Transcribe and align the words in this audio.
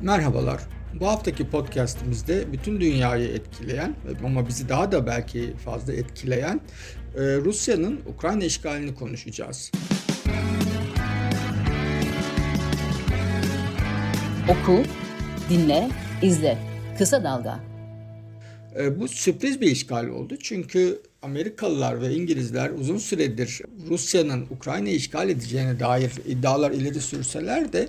Merhabalar. 0.00 0.60
Bu 1.00 1.06
haftaki 1.06 1.50
podcastimizde 1.50 2.52
bütün 2.52 2.80
dünyayı 2.80 3.28
etkileyen 3.28 3.94
ama 4.24 4.48
bizi 4.48 4.68
daha 4.68 4.92
da 4.92 5.06
belki 5.06 5.56
fazla 5.64 5.92
etkileyen 5.92 6.60
e, 7.16 7.20
Rusya'nın 7.20 8.00
Ukrayna 8.14 8.44
işgalini 8.44 8.94
konuşacağız. 8.94 9.72
Oku, 14.48 14.82
dinle, 15.50 15.88
izle. 16.22 16.58
Kısa 16.98 17.24
Dalga. 17.24 17.60
E, 18.78 19.00
bu 19.00 19.08
sürpriz 19.08 19.60
bir 19.60 19.70
işgal 19.70 20.08
oldu 20.08 20.36
çünkü 20.42 21.02
Amerikalılar 21.22 22.00
ve 22.00 22.14
İngilizler 22.14 22.70
uzun 22.70 22.98
süredir 22.98 23.62
Rusya'nın 23.88 24.46
Ukrayna'yı 24.50 24.96
işgal 24.96 25.28
edeceğine 25.28 25.80
dair 25.80 26.12
iddialar 26.26 26.70
ileri 26.70 27.00
sürseler 27.00 27.72
de 27.72 27.88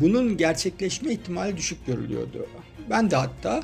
bunun 0.00 0.36
gerçekleşme 0.36 1.12
ihtimali 1.12 1.56
düşük 1.56 1.86
görülüyordu. 1.86 2.46
Ben 2.90 3.10
de 3.10 3.16
hatta 3.16 3.62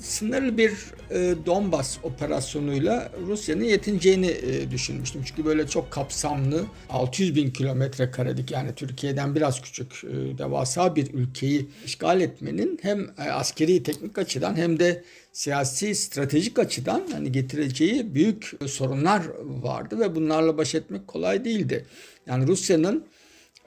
sınırlı 0.00 0.58
bir 0.58 0.72
e, 1.10 1.34
Donbas 1.46 1.98
operasyonuyla 2.02 3.12
Rusya'nın 3.26 3.64
yetineceğini 3.64 4.26
e, 4.26 4.70
düşünmüştüm. 4.70 5.22
Çünkü 5.26 5.44
böyle 5.44 5.66
çok 5.66 5.90
kapsamlı 5.90 6.64
600 6.90 7.34
bin 7.34 7.50
kilometre 7.50 8.10
karelik 8.10 8.50
yani 8.50 8.74
Türkiye'den 8.74 9.34
biraz 9.34 9.62
küçük 9.62 10.04
e, 10.04 10.38
devasa 10.38 10.96
bir 10.96 11.14
ülkeyi 11.14 11.68
işgal 11.86 12.20
etmenin 12.20 12.78
hem 12.82 13.00
e, 13.00 13.30
askeri 13.30 13.82
teknik 13.82 14.18
açıdan 14.18 14.56
hem 14.56 14.78
de 14.78 15.04
siyasi 15.32 15.94
stratejik 15.94 16.58
açıdan 16.58 17.02
hani 17.12 17.32
getireceği 17.32 18.14
büyük 18.14 18.52
sorunlar 18.66 19.22
vardı 19.44 20.00
ve 20.00 20.14
bunlarla 20.14 20.58
baş 20.58 20.74
etmek 20.74 21.08
kolay 21.08 21.44
değildi. 21.44 21.86
Yani 22.26 22.46
Rusya'nın 22.46 23.04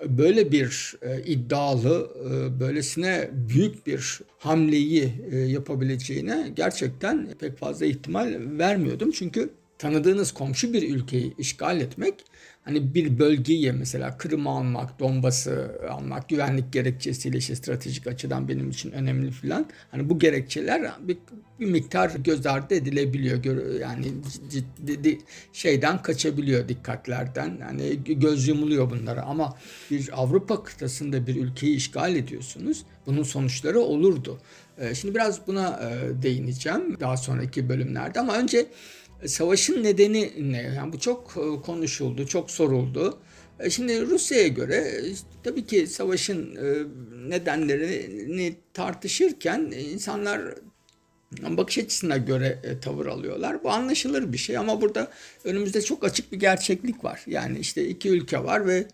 böyle 0.10 0.52
bir 0.52 0.96
e, 1.02 1.24
iddialı, 1.24 2.12
e, 2.26 2.60
böylesine 2.60 3.30
büyük 3.34 3.88
bir 3.88 4.20
hamleyi 4.38 5.14
e, 5.32 5.38
yapabileceğine 5.38 6.52
gerçekten 6.56 7.30
pek 7.40 7.58
fazla 7.58 7.86
ihtimal 7.86 8.36
vermiyordum. 8.40 9.12
Çünkü 9.12 9.50
tanıdığınız 9.78 10.32
komşu 10.32 10.74
bir 10.74 10.96
ülkeyi 10.96 11.36
işgal 11.38 11.82
etmek 11.82 12.16
hani 12.66 12.94
bir 12.94 13.20
bölgeyi 13.20 13.72
mesela 13.72 14.18
Kırım'ı 14.18 14.50
almak, 14.50 15.00
Donbas'ı 15.00 15.72
almak 15.90 16.30
güvenlik 16.30 16.74
gerekçesiyle 16.74 17.38
işte 17.38 17.56
stratejik 17.56 18.08
açıdan 18.08 18.48
benim 18.48 18.70
için 18.70 18.92
önemli 18.92 19.32
filan. 19.32 19.66
Hani 19.92 20.10
bu 20.10 20.20
gerekçeler 20.20 20.92
bir, 21.00 21.18
bir 21.60 21.66
miktar 21.66 22.10
göz 22.10 22.46
ardı 22.46 22.76
edilebiliyor. 22.76 23.44
Yani 23.80 24.06
ciddi 24.50 25.20
şeyden 25.54 26.02
kaçabiliyor 26.02 26.68
dikkatlerden. 26.68 27.58
Yani 27.62 28.04
göz 28.04 28.48
yumuluyor 28.48 28.92
bunlara 28.92 29.22
ama 29.22 29.58
bir 29.92 30.10
Avrupa 30.14 30.64
kıtasında 30.64 31.28
bir 31.28 31.36
ülkeyi 31.36 31.76
işgal 31.76 32.16
ediyorsunuz. 32.16 32.84
Bunun 33.06 33.24
sonuçları 33.24 33.80
olurdu. 33.80 34.40
Ee, 34.78 34.96
şimdi 34.96 35.16
biraz 35.16 35.48
buna 35.48 35.80
e, 35.82 36.22
değineceğim 36.24 37.00
daha 37.00 37.18
sonraki 37.18 37.70
bölümlerde 37.70 38.20
ama 38.20 38.38
önce 38.38 38.68
savaşın 39.26 39.84
nedeni 39.84 40.52
ne? 40.52 40.62
Yani 40.62 40.94
bu 40.94 41.00
çok 41.00 41.32
e, 41.38 41.62
konuşuldu, 41.62 42.28
çok 42.28 42.52
soruldu. 42.52 43.20
E, 43.60 43.70
şimdi 43.70 44.02
Rusya'ya 44.02 44.48
göre 44.48 45.04
tabii 45.44 45.66
ki 45.66 45.88
savaşın 45.88 46.56
e, 46.56 46.86
nedenlerini 47.30 48.56
tartışırken 48.74 49.60
insanlar 49.92 50.42
bakış 51.42 51.78
açısına 51.78 52.18
göre 52.18 52.60
tavır 52.82 53.06
alıyorlar. 53.06 53.64
Bu 53.64 53.72
anlaşılır 53.72 54.34
bir 54.34 54.38
şey 54.38 54.58
ama 54.58 54.82
burada 54.82 55.12
önümüzde 55.44 55.82
çok 55.82 56.04
açık 56.04 56.32
bir 56.32 56.40
gerçeklik 56.40 57.04
var. 57.04 57.24
Yani 57.28 57.60
işte 57.60 57.88
iki 57.88 58.10
ülke 58.10 58.44
var 58.44 58.68
ve 58.68 58.88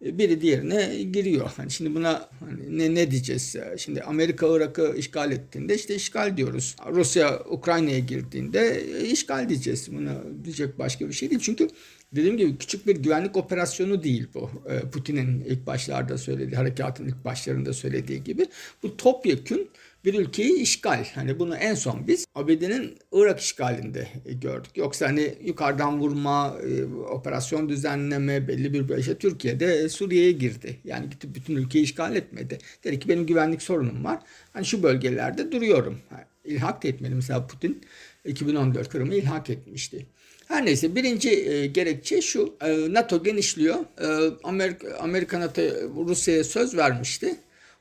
biri 0.00 0.40
diğerine 0.40 1.02
giriyor. 1.02 1.50
Hani 1.56 1.70
şimdi 1.70 1.94
buna 1.94 2.28
hani 2.40 2.78
ne, 2.78 2.94
ne 2.94 3.10
diyeceğiz? 3.10 3.56
Şimdi 3.78 4.02
Amerika 4.02 4.56
Irak'ı 4.56 4.94
işgal 4.96 5.32
ettiğinde 5.32 5.74
işte 5.74 5.94
işgal 5.94 6.36
diyoruz. 6.36 6.76
Rusya 6.92 7.40
Ukrayna'ya 7.50 7.98
girdiğinde 7.98 8.84
işgal 9.02 9.48
diyeceğiz. 9.48 9.92
Buna 9.92 10.22
diyecek 10.44 10.78
başka 10.78 11.08
bir 11.08 11.12
şey 11.12 11.30
değil. 11.30 11.40
Çünkü 11.44 11.68
dediğim 12.12 12.36
gibi 12.36 12.58
küçük 12.58 12.86
bir 12.86 12.96
güvenlik 12.96 13.36
operasyonu 13.36 14.02
değil 14.02 14.26
bu. 14.34 14.50
Putin'in 14.92 15.40
ilk 15.40 15.66
başlarda 15.66 16.18
söylediği, 16.18 16.56
harekatın 16.56 17.06
ilk 17.06 17.24
başlarında 17.24 17.72
söylediği 17.72 18.24
gibi. 18.24 18.46
Bu 18.82 18.96
topyekün 18.96 19.68
bir 20.06 20.14
ülkeyi 20.14 20.52
işgal. 20.52 21.04
Hani 21.14 21.38
bunu 21.38 21.56
en 21.56 21.74
son 21.74 22.06
biz 22.06 22.26
ABD'nin 22.34 22.98
Irak 23.12 23.40
işgalinde 23.40 24.08
gördük. 24.24 24.76
Yoksa 24.76 25.06
hani 25.06 25.34
yukarıdan 25.44 26.00
vurma, 26.00 26.56
e, 26.68 26.84
operasyon 26.84 27.68
düzenleme 27.68 28.48
belli 28.48 28.72
bir 28.72 28.88
bölge 28.88 29.18
Türkiye'de 29.18 29.88
Suriye'ye 29.88 30.32
girdi. 30.32 30.76
Yani 30.84 31.10
gidip 31.10 31.34
bütün 31.34 31.56
ülkeyi 31.56 31.84
işgal 31.84 32.16
etmedi. 32.16 32.58
Dedi 32.84 32.98
ki 33.00 33.08
benim 33.08 33.26
güvenlik 33.26 33.62
sorunum 33.62 34.04
var. 34.04 34.18
Hani 34.52 34.64
şu 34.64 34.82
bölgelerde 34.82 35.52
duruyorum. 35.52 35.98
İlhak 36.44 36.84
etmedi. 36.84 37.14
Mesela 37.14 37.46
Putin 37.46 37.82
2014 38.24 38.88
Kırım'ı 38.88 39.14
ilhak 39.14 39.50
etmişti. 39.50 40.06
Her 40.48 40.66
neyse 40.66 40.94
birinci 40.94 41.30
e, 41.30 41.66
gerekçe 41.66 42.22
şu. 42.22 42.56
E, 42.60 42.94
NATO 42.94 43.22
genişliyor. 43.22 43.76
E, 43.76 44.36
Amerika, 44.44 44.96
Amerika 44.96 45.40
NATO 45.40 45.62
Rusya'ya 46.08 46.44
söz 46.44 46.76
vermişti. 46.76 47.36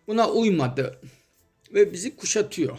Buna 0.07 0.29
uymadı 0.29 0.99
ve 1.73 1.93
bizi 1.93 2.15
kuşatıyor. 2.15 2.77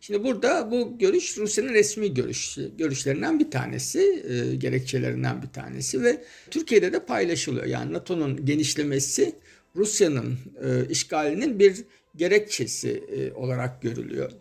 Şimdi 0.00 0.24
burada 0.24 0.70
bu 0.70 0.98
görüş 0.98 1.38
Rusya'nın 1.38 1.74
resmi 1.74 2.14
görüş, 2.14 2.58
görüşlerinden 2.78 3.40
bir 3.40 3.50
tanesi, 3.50 4.24
e, 4.28 4.56
gerekçelerinden 4.56 5.42
bir 5.42 5.48
tanesi 5.48 6.02
ve 6.02 6.24
Türkiye'de 6.50 6.92
de 6.92 6.98
paylaşılıyor. 7.04 7.66
Yani 7.66 7.92
NATO'nun 7.92 8.46
genişlemesi 8.46 9.32
Rusya'nın 9.76 10.38
e, 10.64 10.88
işgalinin 10.88 11.58
bir 11.58 11.84
gerekçesi 12.16 12.90
e, 12.90 13.32
olarak 13.32 13.82
görülüyor. 13.82 14.32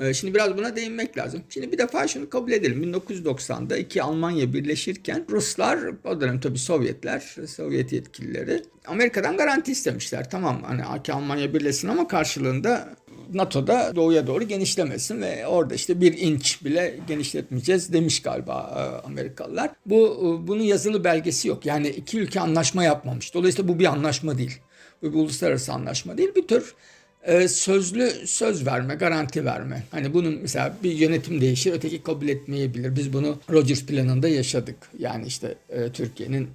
E, 0.00 0.14
şimdi 0.14 0.34
biraz 0.34 0.56
buna 0.56 0.76
değinmek 0.76 1.18
lazım. 1.18 1.42
Şimdi 1.48 1.72
bir 1.72 1.78
defa 1.78 2.08
şunu 2.08 2.30
kabul 2.30 2.52
edelim. 2.52 2.94
1990'da 2.94 3.76
iki 3.76 4.02
Almanya 4.02 4.52
birleşirken 4.52 5.26
Ruslar, 5.30 5.78
o 6.04 6.20
dönem 6.20 6.40
tabii 6.40 6.58
Sovyetler, 6.58 7.36
Sovyet 7.46 7.92
yetkilileri 7.92 8.62
Amerika'dan 8.86 9.36
garanti 9.36 9.72
istemişler. 9.72 10.30
Tamam 10.30 10.62
hani 10.62 10.98
iki 10.98 11.12
Almanya 11.12 11.54
birleşsin 11.54 11.88
ama 11.88 12.08
karşılığında 12.08 12.96
NATO'da 13.34 13.92
doğuya 13.96 14.26
doğru 14.26 14.44
genişlemesin 14.44 15.22
ve 15.22 15.46
orada 15.46 15.74
işte 15.74 16.00
bir 16.00 16.18
inç 16.18 16.64
bile 16.64 16.98
genişletmeyeceğiz 17.08 17.92
demiş 17.92 18.22
galiba 18.22 18.74
e, 18.76 19.06
Amerikalılar. 19.06 19.70
Bu 19.86 20.06
e, 20.06 20.48
bunun 20.48 20.62
yazılı 20.62 21.04
belgesi 21.04 21.48
yok. 21.48 21.66
Yani 21.66 21.88
iki 21.88 22.18
ülke 22.18 22.40
anlaşma 22.40 22.84
yapmamış. 22.84 23.34
Dolayısıyla 23.34 23.74
bu 23.74 23.78
bir 23.78 23.84
anlaşma 23.84 24.38
değil. 24.38 24.58
Bu 25.02 25.12
bir 25.12 25.18
uluslararası 25.18 25.72
anlaşma 25.72 26.18
değil. 26.18 26.28
Bir 26.36 26.46
tür 26.48 26.74
e, 27.22 27.48
sözlü 27.48 28.10
söz 28.26 28.66
verme, 28.66 28.94
garanti 28.94 29.44
verme. 29.44 29.82
Hani 29.90 30.14
bunun 30.14 30.38
mesela 30.42 30.76
bir 30.82 30.92
yönetim 30.92 31.40
değişir, 31.40 31.72
öteki 31.72 32.02
kabul 32.02 32.28
etmeyebilir. 32.28 32.96
Biz 32.96 33.12
bunu 33.12 33.38
Rogers 33.50 33.84
planında 33.84 34.28
yaşadık. 34.28 34.76
Yani 34.98 35.26
işte 35.26 35.54
Türkiye'nin 35.92 36.48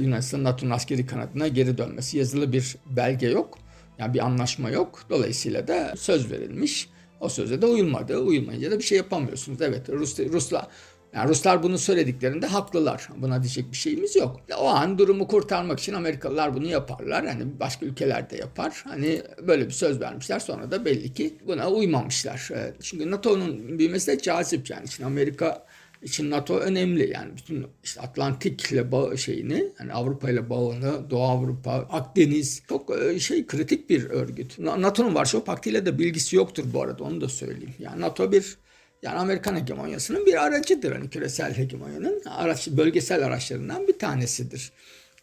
Yunanistan 0.00 0.44
NATO'nun 0.44 0.70
askeri 0.70 1.06
kanadına 1.06 1.48
geri 1.48 1.78
dönmesi. 1.78 2.18
Yazılı 2.18 2.52
bir 2.52 2.76
belge 2.86 3.26
yok. 3.26 3.58
Yani 3.98 4.14
bir 4.14 4.26
anlaşma 4.26 4.70
yok. 4.70 5.00
Dolayısıyla 5.10 5.68
da 5.68 5.94
söz 5.96 6.30
verilmiş. 6.30 6.88
O 7.20 7.28
söze 7.28 7.62
de 7.62 7.66
uyulmadı. 7.66 8.18
Uyulmayınca 8.18 8.70
da 8.70 8.78
bir 8.78 8.84
şey 8.84 8.98
yapamıyorsunuz. 8.98 9.62
Evet 9.62 9.88
Rus, 9.88 10.18
Ruslar 10.18 10.66
yani 11.14 11.28
Ruslar 11.28 11.62
bunu 11.62 11.78
söylediklerinde 11.78 12.46
haklılar. 12.46 13.08
Buna 13.16 13.42
diyecek 13.42 13.72
bir 13.72 13.76
şeyimiz 13.76 14.16
yok. 14.16 14.40
O 14.58 14.68
an 14.68 14.98
durumu 14.98 15.28
kurtarmak 15.28 15.80
için 15.80 15.94
Amerikalılar 15.94 16.54
bunu 16.54 16.66
yaparlar. 16.66 17.26
Hani 17.26 17.60
başka 17.60 17.86
ülkeler 17.86 18.30
de 18.30 18.36
yapar. 18.36 18.84
Hani 18.88 19.22
böyle 19.46 19.66
bir 19.66 19.72
söz 19.72 20.00
vermişler. 20.00 20.38
Sonra 20.38 20.70
da 20.70 20.84
belli 20.84 21.12
ki 21.12 21.36
buna 21.46 21.70
uymamışlar. 21.70 22.48
Çünkü 22.82 23.10
NATO'nun 23.10 23.78
büyümesi 23.78 24.06
de 24.06 24.18
cazip 24.18 24.70
yani. 24.70 24.88
Şimdi 24.88 25.06
Amerika 25.06 25.66
için 26.02 26.30
NATO 26.30 26.56
önemli. 26.58 27.10
Yani 27.10 27.32
bütün 27.36 27.66
işte 27.84 28.00
Atlantik'le 28.00 28.92
bağ 28.92 29.16
şeyini, 29.16 29.72
yani 29.80 29.92
Avrupa 29.92 30.30
ile 30.30 30.50
bağını, 30.50 31.10
Doğu 31.10 31.22
Avrupa, 31.22 31.72
Akdeniz 31.72 32.62
çok 32.68 33.02
e, 33.02 33.20
şey 33.20 33.46
kritik 33.46 33.90
bir 33.90 34.04
örgüt. 34.10 34.58
NATO'nun 34.58 35.14
Varşova 35.14 35.44
Paktı 35.44 35.70
ile 35.70 35.86
de 35.86 35.98
bilgisi 35.98 36.36
yoktur 36.36 36.64
bu 36.72 36.82
arada 36.82 37.04
onu 37.04 37.20
da 37.20 37.28
söyleyeyim. 37.28 37.74
Yani 37.78 38.00
NATO 38.00 38.32
bir 38.32 38.58
yani 39.02 39.18
Amerikan 39.18 39.56
hegemonyasının 39.56 40.26
bir 40.26 40.44
aracıdır. 40.44 40.92
Hani 40.92 41.10
küresel 41.10 41.54
hegemonyanın 41.54 42.22
araç, 42.24 42.68
bölgesel 42.68 43.26
araçlarından 43.26 43.88
bir 43.88 43.98
tanesidir. 43.98 44.72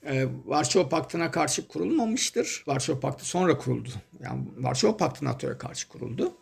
Ee, 0.06 0.26
Varşova 0.46 0.90
Paktı'na 0.90 1.32
karşı 1.32 1.68
kurulmamıştır. 1.68 2.64
Varşova 2.68 3.00
Paktı 3.00 3.26
sonra 3.26 3.58
kuruldu. 3.58 3.90
Yani 4.24 4.44
Varşova 4.58 4.98
Paktı 4.98 5.26
NATO'ya 5.26 5.58
karşı 5.58 5.88
kuruldu. 5.88 6.34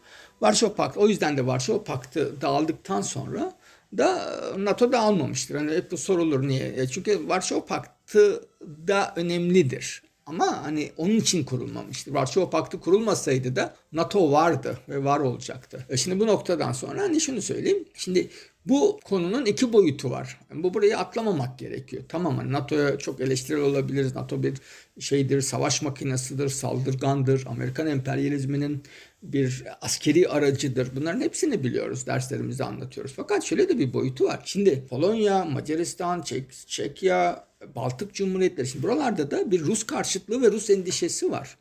Varşova 0.42 0.76
Paktı 0.76 1.00
o 1.00 1.08
yüzden 1.08 1.38
de 1.38 1.48
Varşova 1.48 1.84
Paktı 1.84 2.42
dağıldıktan 2.42 3.02
sonra 3.02 3.54
da 3.98 4.40
NATO 4.58 4.92
da 4.92 5.00
almamıştır. 5.00 5.56
Hani 5.56 5.72
hep 5.72 6.00
sorulur 6.00 6.48
niye? 6.48 6.74
E, 6.78 6.88
çünkü 6.88 7.28
Varşova 7.28 7.66
Paktı 7.66 8.50
da 8.88 9.14
önemlidir. 9.16 10.04
Ama 10.26 10.64
hani 10.64 10.92
onun 10.98 11.16
için 11.16 11.44
kurulmamıştır. 11.44 12.12
Varşova 12.12 12.50
Paktı 12.50 12.80
kurulmasaydı 12.80 13.56
da 13.56 13.76
NATO 13.92 14.32
vardı 14.32 14.80
ve 14.90 15.04
var 15.04 15.20
olacaktı. 15.20 15.86
E 15.90 15.98
şimdi 15.98 16.20
bu 16.20 16.28
noktadan 16.28 16.72
sonra 16.72 17.02
hani 17.02 17.22
şunu 17.22 17.42
söyleyeyim. 17.42 17.86
Şimdi 17.94 18.30
Bu 18.66 19.00
konunun 19.06 19.46
iki 19.46 19.74
boyutu 19.74 20.12
var. 20.12 20.40
Bu 20.54 20.74
burayı 20.74 20.98
atlamamak 20.98 21.60
gerekiyor. 21.60 22.04
Tamam 22.10 22.36
mı? 22.36 22.52
NATO'ya 22.52 22.98
çok 22.98 23.22
eleştirel 23.22 23.62
olabiliriz. 23.62 24.16
NATO 24.16 24.44
bir 24.44 24.54
şeydir, 25.00 25.42
savaş 25.42 25.82
makinesidir, 25.82 26.50
saldırgandır. 26.50 27.46
Amerikan 27.48 27.88
emperyalizminin 27.88 28.84
bir 29.24 29.64
askeri 29.82 30.30
aracıdır. 30.30 30.96
Bunların 30.96 31.22
hepsini 31.22 31.64
biliyoruz. 31.64 32.08
Derslerimizde 32.08 32.64
anlatıyoruz. 32.64 33.14
Fakat 33.16 33.44
şöyle 33.44 33.70
de 33.70 33.80
bir 33.80 33.94
boyutu 33.94 34.26
var. 34.26 34.42
Şimdi 34.46 34.88
Polonya, 34.90 35.46
Macaristan, 35.46 36.22
Çek, 36.22 36.52
Çekya, 36.68 37.48
Baltık 37.76 38.14
Cumhuriyetleri. 38.14 38.68
Şimdi 38.68 38.84
buralarda 38.84 39.32
da 39.32 39.52
bir 39.52 39.60
Rus 39.60 39.84
karşıtlığı 39.84 40.42
ve 40.42 40.52
Rus 40.52 40.70
endişesi 40.70 41.32
var. 41.32 41.58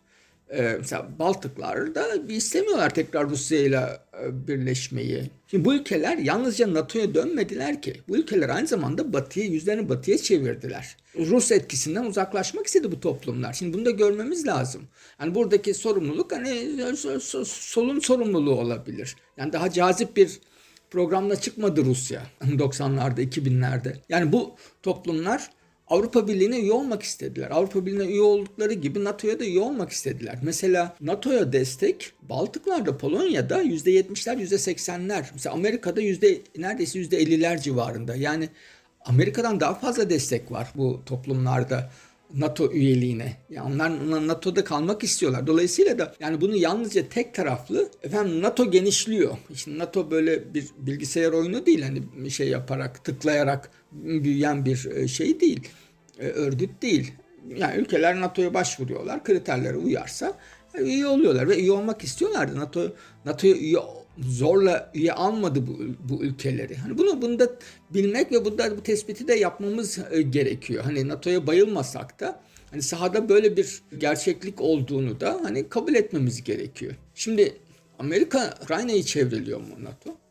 Ee, 0.53 0.77
mesela 0.79 1.09
Baltıklar'da 1.19 2.29
bir 2.29 2.35
istemiyorlar 2.35 2.95
tekrar 2.95 3.31
Rusya 3.31 3.59
ile 3.59 4.01
e, 4.23 4.49
birleşmeyi. 4.49 5.31
Şimdi 5.47 5.65
bu 5.65 5.75
ülkeler 5.75 6.19
yalnızca 6.19 6.75
NATO'ya 6.75 7.15
dönmediler 7.15 7.83
ki. 7.83 8.01
Bu 8.09 8.17
ülkeler 8.17 8.49
aynı 8.49 8.67
zamanda 8.67 9.13
batıya, 9.13 9.47
yüzlerini 9.47 9.89
batıya 9.89 10.19
çevirdiler. 10.19 10.97
Rus 11.19 11.53
etkisinden 11.53 12.05
uzaklaşmak 12.05 12.67
istedi 12.67 12.93
bu 12.93 13.01
toplumlar. 13.01 13.53
Şimdi 13.53 13.75
bunu 13.75 13.85
da 13.85 13.91
görmemiz 13.91 14.47
lazım. 14.47 14.83
Yani 15.21 15.35
buradaki 15.35 15.75
sorumluluk 15.75 16.33
hani 16.33 16.97
solun 17.45 18.01
sorumluluğu 18.01 18.55
olabilir. 18.55 19.17
Yani 19.37 19.53
daha 19.53 19.71
cazip 19.71 20.17
bir 20.17 20.41
programla 20.91 21.37
çıkmadı 21.37 21.85
Rusya 21.85 22.23
90'larda, 22.43 23.21
2000'lerde. 23.21 23.97
Yani 24.09 24.33
bu 24.33 24.57
toplumlar 24.83 25.51
Avrupa 25.93 26.29
Birliği'ne 26.29 26.59
üye 26.59 26.73
olmak 26.73 27.03
istediler. 27.03 27.51
Avrupa 27.51 27.87
Birliği'ne 27.87 28.13
üye 28.13 28.21
oldukları 28.21 28.73
gibi 28.73 29.05
NATO'ya 29.05 29.41
da 29.41 29.45
üye 29.45 29.61
olmak 29.61 29.91
istediler. 29.91 30.39
Mesela 30.43 30.97
NATO'ya 31.01 31.53
destek 31.53 32.13
Baltıklar'da, 32.23 32.97
Polonya'da 32.97 33.63
%70'ler, 33.63 34.43
%80'ler. 34.43 35.25
Mesela 35.33 35.55
Amerika'da 35.55 36.01
yüzde 36.01 36.41
neredeyse 36.59 36.99
%50'ler 36.99 37.63
civarında. 37.63 38.17
Yani 38.17 38.49
Amerika'dan 39.05 39.61
daha 39.61 39.75
fazla 39.75 40.11
destek 40.11 40.53
var 40.53 40.69
bu 40.75 41.03
toplumlarda. 41.07 41.91
NATO 42.37 42.73
üyeliğine. 42.73 43.37
Yani 43.51 43.75
onlar 43.75 44.29
NATO'da 44.29 44.65
kalmak 44.65 45.05
istiyorlar. 45.05 45.47
Dolayısıyla 45.47 45.99
da 45.99 46.15
yani 46.21 46.41
bunu 46.41 46.57
yalnızca 46.57 47.09
tek 47.09 47.35
taraflı 47.35 47.91
efendim 48.03 48.43
NATO 48.43 48.71
genişliyor. 48.71 49.37
Şimdi 49.55 49.79
NATO 49.79 50.11
böyle 50.11 50.55
bir 50.55 50.67
bilgisayar 50.79 51.33
oyunu 51.33 51.67
değil 51.67 51.83
hani 51.83 52.31
şey 52.31 52.49
yaparak 52.49 53.05
tıklayarak 53.05 53.71
büyüyen 53.93 54.65
bir 54.65 54.91
e, 54.95 55.09
şey 55.09 55.41
değil. 55.41 55.69
E, 56.19 56.27
örgüt 56.27 56.83
değil. 56.83 57.13
Yani 57.57 57.81
ülkeler 57.81 58.21
NATO'ya 58.21 58.55
başvuruyorlar. 58.55 59.25
Kriterlere 59.25 59.77
uyarsa 59.77 60.39
e, 60.75 60.83
üye 60.83 61.07
oluyorlar 61.07 61.49
ve 61.49 61.59
üye 61.59 61.73
olmak 61.73 62.05
istiyorlardı. 62.05 62.61
NATO 62.61 62.93
NATO'ya 63.25 63.55
üye 63.55 63.79
zorla 64.19 64.91
üye 64.95 65.13
almadı 65.13 65.67
bu, 65.67 65.79
bu 66.09 66.25
ülkeleri. 66.25 66.77
Hani 66.77 66.99
bunu 66.99 67.23
bunu 67.23 67.39
da 67.39 67.51
bilmek 67.91 68.33
ve 68.33 68.45
bunda 68.45 68.77
bu 68.77 68.83
tespiti 68.83 69.29
de 69.29 69.35
yapmamız 69.35 69.99
e, 70.11 70.23
gerekiyor. 70.23 70.85
Hani 70.85 71.09
NATO'ya 71.09 71.47
bayılmasak 71.47 72.21
da 72.21 72.41
hani 72.71 72.83
sahada 72.83 73.29
böyle 73.29 73.57
bir 73.57 73.83
gerçeklik 73.99 74.61
olduğunu 74.61 75.21
da 75.21 75.41
hani 75.43 75.69
kabul 75.69 75.95
etmemiz 75.95 76.45
gerekiyor. 76.45 76.95
Şimdi 77.15 77.57
Amerika 77.99 78.55
Ukrayna'yı 78.63 79.03
çevriliyor 79.03 79.61
mu 79.61 79.75
NATO? 79.83 80.22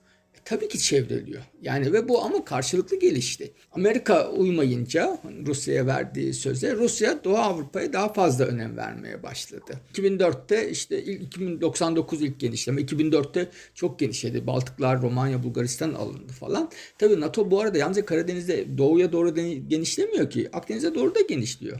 Tabii 0.45 0.67
ki 0.67 0.79
çevriliyor. 0.79 1.41
Yani 1.61 1.93
ve 1.93 2.09
bu 2.09 2.23
ama 2.23 2.45
karşılıklı 2.45 2.99
gelişti. 2.99 3.51
Amerika 3.71 4.31
uymayınca 4.31 5.19
Rusya'ya 5.45 5.87
verdiği 5.87 6.33
söze 6.33 6.75
Rusya 6.75 7.23
Doğu 7.23 7.37
Avrupa'ya 7.37 7.93
daha 7.93 8.13
fazla 8.13 8.45
önem 8.45 8.77
vermeye 8.77 9.23
başladı. 9.23 9.73
2004'te 9.93 10.69
işte 10.69 11.03
ilk 11.03 11.21
2099 11.21 12.21
ilk 12.21 12.39
genişleme 12.39 12.81
2004'te 12.81 13.49
çok 13.75 13.99
genişledi. 13.99 14.47
Baltıklar, 14.47 15.01
Romanya, 15.01 15.43
Bulgaristan 15.43 15.93
alındı 15.93 16.33
falan. 16.33 16.69
Tabii 16.97 17.21
NATO 17.21 17.51
bu 17.51 17.61
arada 17.61 17.77
yalnızca 17.77 18.05
Karadeniz'de 18.05 18.77
doğuya 18.77 19.11
doğru 19.11 19.35
genişlemiyor 19.67 20.29
ki. 20.29 20.49
Akdeniz'e 20.53 20.95
doğru 20.95 21.15
da 21.15 21.21
genişliyor. 21.21 21.79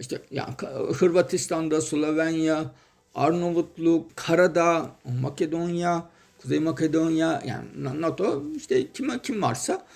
İşte 0.00 0.20
yani 0.30 0.54
Hırvatistan'da, 0.94 1.80
Slovenya, 1.80 2.74
Arnavutluk, 3.14 4.16
Karadağ, 4.16 4.96
Makedonya, 5.20 6.10
Kuzey 6.42 6.58
Makedonya 6.60 7.42
yani 7.46 7.66
NATO 8.00 8.44
işte 8.56 8.92
kim 8.92 9.18
kim 9.18 9.42
varsa 9.42 9.86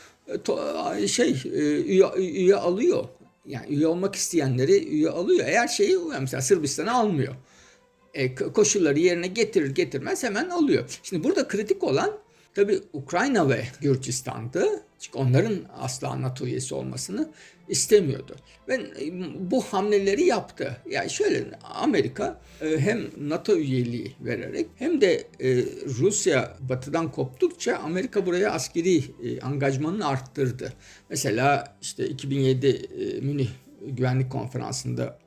e, 0.98 1.08
şey 1.08 1.42
e, 1.44 1.58
üye, 1.82 2.06
üye 2.16 2.56
alıyor. 2.56 3.04
Yani 3.46 3.66
üye 3.74 3.86
olmak 3.86 4.14
isteyenleri 4.14 4.88
üye 4.88 5.10
alıyor. 5.10 5.44
Eğer 5.46 5.68
şeyi 5.68 5.98
mesela 6.20 6.40
Sırbistan'ı 6.40 6.92
almıyor. 6.92 7.34
E, 8.14 8.34
koşulları 8.34 8.98
yerine 8.98 9.26
getirir 9.26 9.74
getirmez 9.74 10.22
hemen 10.22 10.48
alıyor. 10.48 10.98
Şimdi 11.02 11.24
burada 11.24 11.48
kritik 11.48 11.84
olan 11.84 12.18
tabi 12.54 12.80
Ukrayna 12.92 13.48
ve 13.48 13.64
Gürcistan'dı. 13.80 14.82
Çünkü 14.98 15.18
onların 15.18 15.58
asla 15.80 16.22
NATO 16.22 16.46
üyesi 16.46 16.74
olmasını 16.74 17.30
istemiyordu. 17.68 18.36
Ve 18.68 18.74
e, 18.74 18.80
bu 19.50 19.60
hamleleri 19.60 20.24
yaptı. 20.24 20.76
Yani 20.90 21.10
şöyle 21.10 21.44
Amerika 21.62 22.40
e, 22.60 22.78
hem 22.78 23.10
NATO 23.20 23.56
üyeliği 23.56 24.12
vererek 24.20 24.66
hem 24.76 25.00
de 25.00 25.14
e, 25.40 25.64
Rusya 25.98 26.56
batıdan 26.60 27.12
koptukça 27.12 27.76
Amerika 27.76 28.26
buraya 28.26 28.50
askeri 28.50 29.02
angajmanını 29.42 30.06
arttırdı. 30.06 30.72
Mesela 31.10 31.76
işte 31.82 32.08
2007 32.08 32.88
Münih 33.22 33.48
Güvenlik 33.86 34.32
Konferansı'nda 34.32 35.18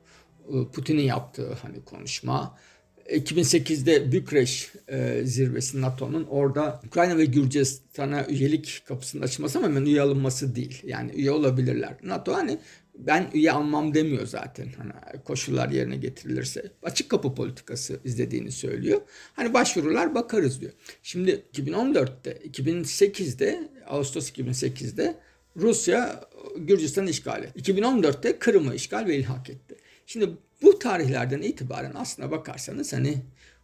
Putin'in 0.72 1.02
yaptığı 1.02 1.52
hani 1.62 1.84
konuşma 1.84 2.58
2008'de 3.08 4.12
Bükreş 4.12 4.72
e, 4.88 5.20
zirvesi 5.24 5.80
NATO'nun 5.80 6.24
orada 6.24 6.80
Ukrayna 6.86 7.18
ve 7.18 7.24
Gürcistan'a 7.24 8.26
üyelik 8.26 8.82
kapısının 8.86 9.22
açılması 9.22 9.58
ama 9.58 9.68
hemen 9.68 9.84
üye 9.84 10.00
alınması 10.00 10.54
değil. 10.54 10.82
Yani 10.84 11.12
üye 11.12 11.30
olabilirler. 11.30 11.94
NATO 12.02 12.34
hani 12.34 12.58
ben 12.98 13.30
üye 13.34 13.52
almam 13.52 13.94
demiyor 13.94 14.26
zaten. 14.26 14.68
Hani 14.78 15.22
koşullar 15.24 15.68
yerine 15.68 15.96
getirilirse 15.96 16.70
açık 16.82 17.08
kapı 17.08 17.34
politikası 17.34 18.00
izlediğini 18.04 18.52
söylüyor. 18.52 19.00
Hani 19.34 19.54
başvurular 19.54 20.14
bakarız 20.14 20.60
diyor. 20.60 20.72
Şimdi 21.02 21.42
2014'te, 21.52 22.32
2008'de, 22.32 23.68
Ağustos 23.86 24.30
2008'de 24.30 25.18
Rusya 25.56 26.20
Gürcistan 26.56 27.06
işgal 27.06 27.42
etti. 27.42 27.72
2014'te 27.72 28.38
Kırım'ı 28.38 28.74
işgal 28.74 29.06
ve 29.06 29.16
ilhak 29.16 29.50
etti. 29.50 29.76
Şimdi 30.06 30.30
bu 30.62 30.78
tarihlerden 30.78 31.42
itibaren 31.42 31.92
aslına 31.94 32.30
bakarsanız 32.30 32.92
hani 32.92 33.18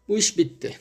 bu 0.09 0.19
iş 0.19 0.39
bitti. 0.39 0.77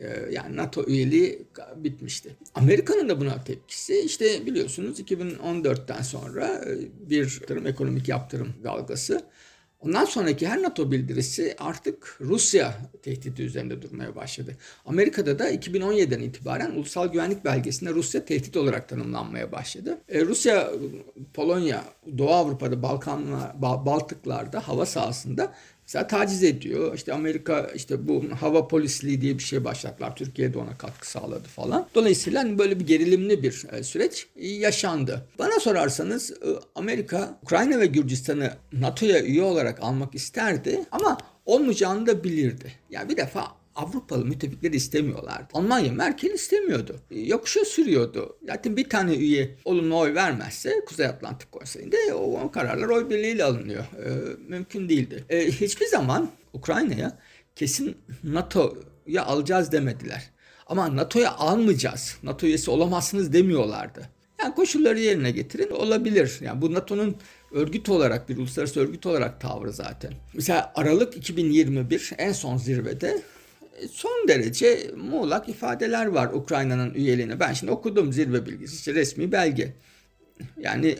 Ee, 0.00 0.28
yani 0.30 0.56
NATO 0.56 0.84
üyeliği 0.86 1.46
bitmişti. 1.76 2.36
Amerika'nın 2.54 3.08
da 3.08 3.20
buna 3.20 3.44
tepkisi 3.44 4.00
işte 4.00 4.46
biliyorsunuz 4.46 5.00
2014'ten 5.00 6.02
sonra 6.02 6.46
e, 6.46 6.78
bir 7.10 7.42
ekonomik 7.66 8.08
yaptırım 8.08 8.54
dalgası 8.64 9.22
Ondan 9.80 10.04
sonraki 10.04 10.48
her 10.48 10.62
NATO 10.62 10.90
bildirisi 10.90 11.54
artık 11.58 12.16
Rusya 12.20 12.74
tehdidi 13.02 13.42
üzerinde 13.42 13.82
durmaya 13.82 14.16
başladı. 14.16 14.56
Amerika'da 14.86 15.38
da 15.38 15.50
2017'den 15.50 16.20
itibaren 16.20 16.70
ulusal 16.70 17.12
güvenlik 17.12 17.44
belgesinde 17.44 17.90
Rusya 17.90 18.24
tehdit 18.24 18.56
olarak 18.56 18.88
tanımlanmaya 18.88 19.52
başladı. 19.52 19.98
E, 20.08 20.24
Rusya, 20.24 20.70
Polonya, 21.34 21.84
Doğu 22.18 22.30
Avrupa'da, 22.30 22.82
Balkanlar, 22.82 23.62
Baltıklar'da 23.62 24.68
hava 24.68 24.86
sahasında 24.86 25.54
Mesela 25.88 26.06
taciz 26.06 26.44
ediyor. 26.44 26.94
İşte 26.94 27.12
Amerika 27.12 27.70
işte 27.74 28.08
bu 28.08 28.24
hava 28.40 28.68
polisliği 28.68 29.20
diye 29.20 29.38
bir 29.38 29.42
şey 29.42 29.64
başlattılar. 29.64 30.16
Türkiye 30.16 30.54
de 30.54 30.58
ona 30.58 30.78
katkı 30.78 31.10
sağladı 31.10 31.48
falan. 31.48 31.88
Dolayısıyla 31.94 32.40
hani 32.42 32.58
böyle 32.58 32.80
bir 32.80 32.86
gerilimli 32.86 33.42
bir 33.42 33.66
e, 33.72 33.82
süreç 33.82 34.26
yaşandı. 34.36 35.26
Bana 35.38 35.60
sorarsanız 35.60 36.30
e, 36.30 36.36
Amerika 36.74 37.38
Ukrayna 37.42 37.80
ve 37.80 37.86
Gürcistan'ı 37.86 38.52
NATO'ya 38.72 39.22
üye 39.22 39.42
olarak 39.42 39.82
almak 39.82 40.14
isterdi 40.14 40.84
ama 40.90 41.18
olmayacağını 41.46 42.06
da 42.06 42.24
bilirdi. 42.24 42.72
Yani 42.90 43.08
bir 43.08 43.16
defa 43.16 43.57
Avrupalı 43.78 44.24
müttefikleri 44.24 44.76
istemiyorlardı. 44.76 45.46
Almanya 45.52 45.92
Merkel 45.92 46.30
istemiyordu. 46.30 46.96
Yokuşa 47.10 47.64
sürüyordu. 47.64 48.38
Zaten 48.46 48.76
bir 48.76 48.88
tane 48.88 49.14
üye 49.14 49.56
olumlu 49.64 49.98
oy 49.98 50.14
vermezse 50.14 50.84
Kuzey 50.86 51.06
Atlantik 51.06 51.52
Konseyi'nde 51.52 52.14
o 52.14 52.50
kararlar 52.50 52.88
oy 52.88 53.10
birliğiyle 53.10 53.44
alınıyor. 53.44 53.84
Ee, 54.04 54.08
mümkün 54.48 54.88
değildi. 54.88 55.24
Ee, 55.28 55.46
hiçbir 55.50 55.86
zaman 55.86 56.30
Ukrayna'ya 56.52 57.18
kesin 57.56 57.96
NATO'ya 58.24 59.24
alacağız 59.24 59.72
demediler. 59.72 60.30
Ama 60.66 60.96
NATO'ya 60.96 61.32
almayacağız. 61.32 62.16
NATO 62.22 62.46
üyesi 62.46 62.70
olamazsınız 62.70 63.32
demiyorlardı. 63.32 64.08
Yani 64.40 64.54
koşulları 64.54 65.00
yerine 65.00 65.30
getirin 65.30 65.70
olabilir. 65.70 66.38
Yani 66.40 66.62
bu 66.62 66.74
NATO'nun 66.74 67.16
örgüt 67.52 67.88
olarak 67.88 68.28
bir 68.28 68.36
uluslararası 68.36 68.80
örgüt 68.80 69.06
olarak 69.06 69.40
tavrı 69.40 69.72
zaten. 69.72 70.12
Mesela 70.34 70.72
Aralık 70.74 71.16
2021 71.16 72.12
en 72.18 72.32
son 72.32 72.56
zirvede 72.56 73.22
son 73.92 74.28
derece 74.28 74.90
muğlak 74.96 75.48
ifadeler 75.48 76.06
var 76.06 76.30
Ukrayna'nın 76.32 76.94
üyeliğine. 76.94 77.40
Ben 77.40 77.52
şimdi 77.52 77.72
okudum 77.72 78.12
zirve 78.12 78.46
bilgisi, 78.46 78.76
işte 78.76 78.94
resmi 78.94 79.32
belge. 79.32 79.72
Yani 80.60 80.96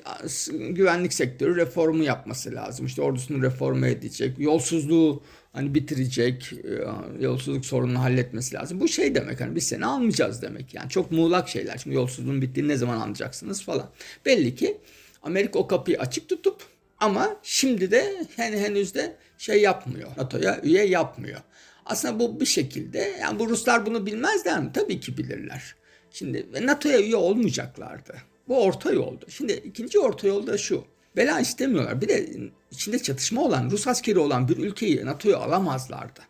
güvenlik 0.71 1.13
sektörü 1.13 1.57
reformu 1.57 2.05
yapması 2.05 2.55
lazım. 2.55 2.87
İşte 2.87 3.03
ordusunu 3.03 3.43
reformu 3.43 3.87
edecek. 3.87 4.39
Yolsuzluğu 4.39 5.23
hani 5.53 5.75
bitirecek, 5.75 6.53
e, 6.53 7.25
yolsuzluk 7.25 7.67
sorununu 7.67 8.03
halletmesi 8.03 8.55
lazım. 8.55 8.81
Bu 8.81 8.89
şey 8.89 9.15
demek 9.15 9.41
hani 9.41 9.57
biz 9.57 9.67
seni 9.67 9.87
almayacağız 9.87 10.43
demek. 10.43 10.75
Yani 10.75 10.89
çok 10.91 11.13
muğlak 11.13 11.49
şeyler. 11.49 11.79
Şimdi 11.79 11.97
yolsuzluğun 11.97 12.43
bittiğini 12.43 12.69
ne 12.69 12.77
zaman 12.77 13.01
anlayacaksınız 13.01 13.63
falan. 13.63 13.91
Belli 14.27 14.55
ki 14.55 14.79
Amerika 15.23 15.59
o 15.59 15.67
kapıyı 15.67 16.01
açık 16.01 16.29
tutup 16.29 16.63
ama 16.99 17.37
şimdi 17.43 17.91
de 17.91 18.27
yani 18.39 18.59
henüz 18.59 18.95
de 18.95 19.17
şey 19.39 19.63
yapmıyor. 19.63 20.09
NATO'ya 20.17 20.61
üye 20.63 20.87
yapmıyor. 20.87 21.41
Aslında 21.89 22.21
bu 22.21 22.41
bir 22.41 22.47
şekilde 22.47 22.99
yani 23.21 23.39
bu 23.39 23.49
Ruslar 23.49 23.87
bunu 23.87 24.07
bilmezler 24.07 24.61
mi? 24.61 24.71
Tabii 24.75 25.01
ki 25.01 25.19
bilirler. 25.19 25.75
Şimdi 26.11 26.47
NATO'ya 26.63 27.01
üye 27.01 27.17
olmayacaklardı. 27.17 28.15
Bu 28.49 28.63
orta 28.63 28.93
yoldu. 28.93 29.27
Şimdi 29.29 29.53
ikinci 29.53 29.99
orta 29.99 30.27
yolda 30.27 30.59
şu. 30.59 30.85
Bela 31.17 31.41
istemiyorlar. 31.41 32.01
Bir 32.01 32.09
de 32.09 32.29
içinde 32.71 32.99
çatışma 32.99 33.43
olan, 33.43 33.71
Rus 33.71 33.87
askeri 33.87 34.19
olan 34.19 34.49
bir 34.49 34.57
ülkeyi 34.57 35.07
NATO'ya 35.07 35.39
alamazlardı. 35.39 36.21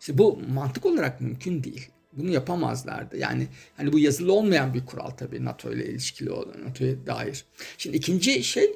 İşte 0.00 0.18
bu 0.18 0.42
mantık 0.54 0.86
olarak 0.86 1.20
mümkün 1.20 1.64
değil. 1.64 1.88
Bunu 2.12 2.30
yapamazlardı. 2.30 3.16
Yani 3.16 3.46
hani 3.76 3.92
bu 3.92 3.98
yazılı 3.98 4.32
olmayan 4.32 4.74
bir 4.74 4.86
kural 4.86 5.10
tabii 5.10 5.44
NATO 5.44 5.72
ile 5.72 5.86
ilişkili 5.86 6.30
olan 6.30 6.64
NATO'ya 6.64 7.06
dair. 7.06 7.44
Şimdi 7.78 7.96
ikinci 7.96 8.44
şey 8.44 8.72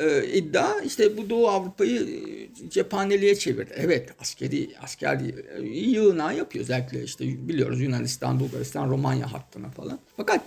e, 0.00 0.26
iddia 0.26 0.80
işte 0.80 1.16
bu 1.16 1.30
Doğu 1.30 1.48
Avrupa'yı 1.48 2.00
e, 2.00 2.70
cephaneliğe 2.70 3.34
çevirdi. 3.34 3.72
Evet 3.76 4.08
askeri 4.20 4.70
asker 4.82 5.20
e, 5.58 5.62
yığınağı 5.66 6.36
yapıyor 6.36 6.64
özellikle 6.64 7.02
işte 7.04 7.48
biliyoruz 7.48 7.80
Yunanistan, 7.80 8.40
Bulgaristan, 8.40 8.90
Romanya 8.90 9.32
hattına 9.32 9.70
falan. 9.70 9.98
Fakat 10.16 10.40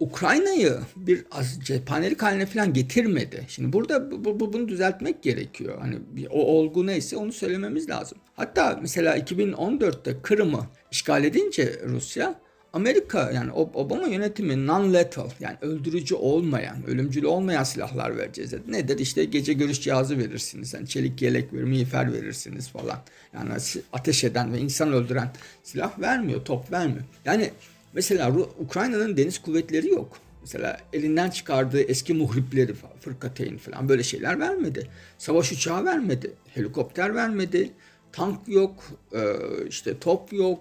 Ukrayna'yı 0.00 0.78
bir 0.96 1.24
cephanelik 1.64 2.22
haline 2.22 2.46
falan 2.46 2.72
getirmedi. 2.72 3.44
Şimdi 3.48 3.72
burada 3.72 4.10
bu, 4.10 4.40
bu, 4.40 4.52
bunu 4.52 4.68
düzeltmek 4.68 5.22
gerekiyor. 5.22 5.78
Hani 5.80 5.98
o 6.30 6.46
olgu 6.46 6.86
neyse 6.86 7.16
onu 7.16 7.32
söylememiz 7.32 7.88
lazım. 7.90 8.18
Hatta 8.34 8.78
mesela 8.82 9.18
2014'te 9.18 10.16
Kırım'ı 10.22 10.66
işgal 10.90 11.24
edince 11.24 11.80
Rusya 11.86 12.40
Amerika 12.72 13.30
yani 13.32 13.52
Obama 13.52 14.06
yönetimi 14.06 14.52
non-lethal 14.52 15.30
yani 15.40 15.56
öldürücü 15.60 16.14
olmayan, 16.14 16.86
ölümcül 16.86 17.24
olmayan 17.24 17.64
silahlar 17.64 18.16
vereceğiz 18.16 18.52
dedi. 18.52 18.72
Nedir? 18.72 18.98
İşte 18.98 19.24
gece 19.24 19.52
görüş 19.52 19.80
cihazı 19.80 20.18
verirsiniz. 20.18 20.74
Yani 20.74 20.88
çelik 20.88 21.22
yelek 21.22 21.52
verir, 21.52 21.64
miğfer 21.64 22.12
verirsiniz 22.12 22.68
falan. 22.68 22.98
Yani 23.34 23.52
ateş 23.92 24.24
eden 24.24 24.52
ve 24.52 24.58
insan 24.58 24.92
öldüren 24.92 25.30
silah 25.62 26.00
vermiyor, 26.00 26.44
top 26.44 26.72
vermiyor. 26.72 27.04
Yani 27.24 27.50
mesela 27.92 28.32
Ukrayna'nın 28.58 29.16
deniz 29.16 29.38
kuvvetleri 29.38 29.88
yok. 29.88 30.18
Mesela 30.40 30.80
elinden 30.92 31.30
çıkardığı 31.30 31.80
eski 31.80 32.14
muhripleri, 32.14 32.74
fırkateyn 33.00 33.56
falan 33.56 33.88
böyle 33.88 34.02
şeyler 34.02 34.40
vermedi. 34.40 34.88
Savaş 35.18 35.52
uçağı 35.52 35.84
vermedi, 35.84 36.32
helikopter 36.54 37.14
vermedi 37.14 37.70
tank 38.12 38.48
yok, 38.48 38.84
e, 39.12 39.22
işte 39.68 39.98
top 39.98 40.32
yok, 40.32 40.60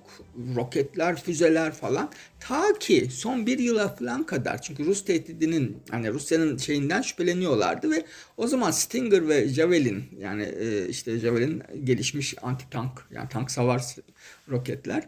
roketler, 0.55 1.21
füzeler 1.21 1.73
falan. 1.73 2.11
Ta 2.39 2.73
ki 2.79 3.07
son 3.11 3.45
bir 3.45 3.59
yıla 3.59 3.95
falan 3.95 4.25
kadar 4.25 4.61
çünkü 4.61 4.85
Rus 4.85 5.05
tehdidinin 5.05 5.77
hani 5.91 6.13
Rusya'nın 6.13 6.57
şeyinden 6.57 7.01
şüpheleniyorlardı 7.01 7.91
ve 7.91 8.05
o 8.37 8.47
zaman 8.47 8.71
Stinger 8.71 9.29
ve 9.29 9.47
Javelin 9.47 10.03
yani 10.19 10.43
e, 10.43 10.89
işte 10.89 11.19
Javelin 11.19 11.63
gelişmiş 11.83 12.35
anti 12.41 12.69
tank 12.69 12.91
yani 13.11 13.29
tank 13.29 13.51
savar 13.51 13.83
roketler 14.49 15.03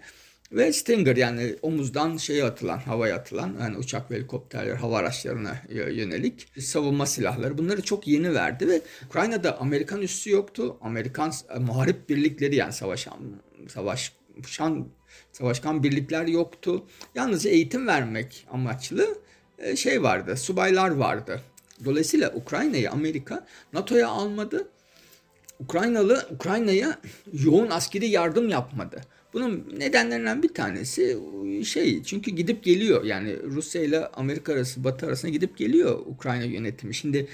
ve 0.52 0.74
Stinger 0.74 1.16
yani 1.16 1.56
omuzdan 1.62 2.18
şeye 2.18 2.44
atılan, 2.44 2.78
havaya 2.78 3.16
atılan 3.16 3.56
yani 3.60 3.78
uçak 3.78 4.12
ve 4.12 4.16
helikopterler, 4.16 4.76
hava 4.76 4.98
araçlarına 4.98 5.58
yönelik 5.70 6.48
savunma 6.60 7.06
silahları 7.06 7.58
bunları 7.58 7.82
çok 7.82 8.08
yeni 8.08 8.34
verdi 8.34 8.68
ve 8.68 8.82
Ukrayna'da 9.06 9.60
Amerikan 9.60 10.02
üssü 10.02 10.30
yoktu. 10.30 10.78
Amerikan 10.82 11.34
e, 11.56 11.60
muharip 11.60 12.10
birlikleri 12.10 12.56
yani 12.56 12.74
savaşan, 12.74 13.20
savaşan, 13.68 14.88
savaşkan 15.32 15.84
birlikler 15.84 16.28
yoktu. 16.28 16.86
Yalnızca 17.16 17.50
eğitim 17.50 17.88
vermek 17.88 18.48
amaçlı 18.52 19.18
e, 19.58 19.76
şey 19.76 20.04
vardı, 20.04 20.38
subaylar 20.38 20.90
vardı. 20.90 21.42
Dolayısıyla 21.86 22.34
Ukrayna'yı 22.34 22.92
Amerika 22.92 23.48
NATO'ya 23.74 24.08
almadı. 24.08 24.68
Ukraynalı 25.60 26.28
Ukrayna'ya 26.36 27.00
yoğun 27.34 27.70
askeri 27.70 28.08
yardım 28.08 28.50
yapmadı. 28.50 29.02
Bunun 29.34 29.74
nedenlerinden 29.78 30.44
bir 30.44 30.54
tanesi 30.54 31.18
şey 31.66 32.04
çünkü 32.04 32.32
gidip 32.32 32.64
geliyor 32.64 33.04
yani 33.04 33.36
Rusya 33.44 33.82
ile 33.82 34.08
Amerika 34.08 34.54
arası 34.54 34.84
Batı 34.84 35.06
arasında 35.06 35.32
gidip 35.32 35.58
geliyor 35.58 36.00
Ukrayna 36.06 36.44
yönetimi. 36.44 36.96
Şimdi 36.96 37.28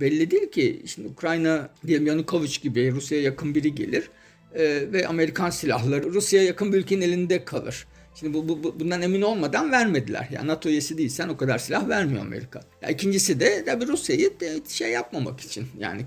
belli 0.00 0.30
değil 0.30 0.50
ki 0.50 0.82
şimdi 0.86 1.08
Ukrayna 1.08 1.70
diyelim 1.86 2.06
Yanukovych 2.06 2.62
gibi 2.62 2.92
Rusya'ya 2.92 3.24
yakın 3.24 3.54
biri 3.54 3.74
gelir 3.74 4.10
e, 4.54 4.92
ve 4.92 5.06
Amerikan 5.06 5.50
silahları 5.50 6.12
Rusya'ya 6.12 6.46
yakın 6.46 6.72
bir 6.72 6.78
ülkenin 6.78 7.02
elinde 7.02 7.44
kalır. 7.44 7.86
Şimdi 8.20 8.34
bu, 8.34 8.48
bu, 8.48 8.80
bundan 8.80 9.02
emin 9.02 9.22
olmadan 9.22 9.72
vermediler. 9.72 10.28
Yani 10.32 10.48
NATO 10.48 10.68
üyesi 10.68 10.98
değilsen 10.98 11.28
o 11.28 11.36
kadar 11.36 11.58
silah 11.58 11.88
vermiyor 11.88 12.22
Amerika. 12.22 12.60
Ya 12.82 12.88
ikincisi 12.88 13.40
de 13.40 13.64
tabii 13.64 13.86
Rusya'yı 13.86 14.30
şey 14.68 14.90
yapmamak 14.90 15.40
için 15.40 15.66
yani 15.78 16.04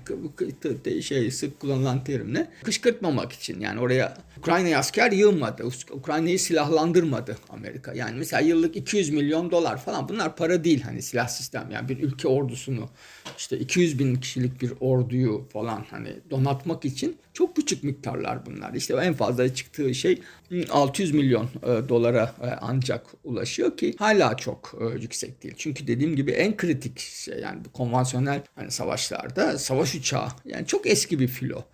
şey 1.02 1.30
sık 1.30 1.60
kullanılan 1.60 2.04
terimle 2.04 2.50
kışkırtmamak 2.64 3.32
için. 3.32 3.60
Yani 3.60 3.80
oraya 3.80 4.16
Ukrayna'ya 4.38 4.78
asker 4.78 5.12
yığmadı. 5.12 5.64
Ukrayna'yı 5.90 6.38
silahlandırmadı 6.38 7.36
Amerika. 7.48 7.92
Yani 7.94 8.18
mesela 8.18 8.40
yıllık 8.40 8.76
200 8.76 9.10
milyon 9.10 9.50
dolar 9.50 9.76
falan 9.76 10.08
bunlar 10.08 10.36
para 10.36 10.64
değil 10.64 10.82
hani 10.82 11.02
silah 11.02 11.28
sistem. 11.28 11.70
Yani 11.70 11.88
bir 11.88 12.02
ülke 12.02 12.28
ordusunu 12.28 12.88
işte 13.38 13.58
200 13.58 13.98
bin 13.98 14.16
kişilik 14.16 14.60
bir 14.62 14.72
orduyu 14.80 15.48
falan 15.52 15.84
hani 15.90 16.08
donatmak 16.30 16.84
için 16.84 17.16
çok 17.32 17.56
küçük 17.56 17.84
miktarlar 17.84 18.46
bunlar. 18.46 18.74
İşte 18.74 18.94
en 18.94 19.14
fazla 19.14 19.54
çıktığı 19.54 19.94
şey 19.94 20.22
600 20.70 21.14
milyon 21.14 21.44
e, 21.44 21.88
dolara 21.88 22.34
e, 22.42 22.46
ancak 22.60 23.06
ulaşıyor 23.24 23.76
ki 23.76 23.94
hala 23.98 24.36
çok 24.36 24.74
e, 24.80 25.00
yüksek 25.02 25.42
değil. 25.42 25.54
Çünkü 25.58 25.86
dediğim 25.86 26.16
gibi 26.16 26.30
en 26.30 26.56
kritik 26.56 26.98
şey 26.98 27.38
yani 27.40 27.62
konvansiyonel 27.72 28.42
hani 28.54 28.70
savaşlarda 28.70 29.58
savaş 29.58 29.94
uçağı 29.94 30.28
yani 30.44 30.66
çok 30.66 30.86
eski 30.86 31.20
bir 31.20 31.28
filo. 31.28 31.64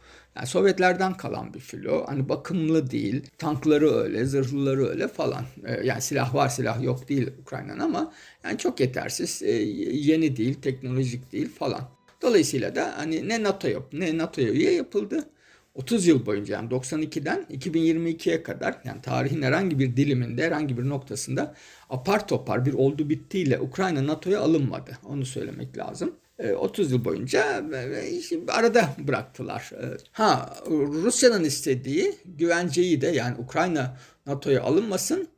Yani 0.40 0.48
Sovyetlerden 0.48 1.16
kalan 1.16 1.54
bir 1.54 1.60
filo. 1.60 2.04
Hani 2.06 2.28
bakımlı 2.28 2.90
değil. 2.90 3.22
Tankları 3.38 3.94
öyle, 3.94 4.24
zırhlıları 4.24 4.88
öyle 4.88 5.08
falan. 5.08 5.44
Ee, 5.64 5.86
yani 5.86 6.02
silah 6.02 6.34
var 6.34 6.48
silah 6.48 6.82
yok 6.82 7.08
değil 7.08 7.30
Ukrayna'nın 7.42 7.80
ama 7.80 8.12
yani 8.44 8.58
çok 8.58 8.80
yetersiz. 8.80 9.42
Ee, 9.42 9.50
yeni 9.92 10.36
değil, 10.36 10.54
teknolojik 10.54 11.32
değil 11.32 11.48
falan. 11.48 11.88
Dolayısıyla 12.22 12.74
da 12.74 12.94
hani 12.96 13.28
ne 13.28 13.42
NATO 13.42 13.68
yap, 13.68 13.88
ne 13.92 14.18
NATO'ya 14.18 14.48
üye 14.48 14.72
yapıldı 14.72 15.30
30 15.74 16.06
yıl 16.06 16.26
boyunca 16.26 16.54
yani 16.54 16.68
92'den 16.70 17.46
2022'ye 17.50 18.42
kadar 18.42 18.80
yani 18.84 19.02
tarihin 19.02 19.42
herhangi 19.42 19.78
bir 19.78 19.96
diliminde 19.96 20.46
herhangi 20.46 20.78
bir 20.78 20.88
noktasında 20.88 21.54
apar 21.90 22.28
topar 22.28 22.66
bir 22.66 22.72
oldu 22.72 23.08
bittiyle 23.08 23.60
Ukrayna 23.60 24.06
NATO'ya 24.06 24.40
alınmadı. 24.40 24.98
Onu 25.04 25.26
söylemek 25.26 25.78
lazım. 25.78 26.14
30 26.58 26.92
e, 26.92 26.94
yıl 26.94 27.04
boyunca 27.04 27.64
e, 27.74 28.52
arada 28.52 28.88
bıraktılar. 28.98 29.70
E, 29.82 29.84
ha 30.12 30.56
Rusya'nın 30.70 31.44
istediği 31.44 32.14
güvenceyi 32.24 33.00
de 33.00 33.06
yani 33.06 33.36
Ukrayna 33.38 33.96
NATO'ya 34.26 34.62
alınmasın 34.62 35.28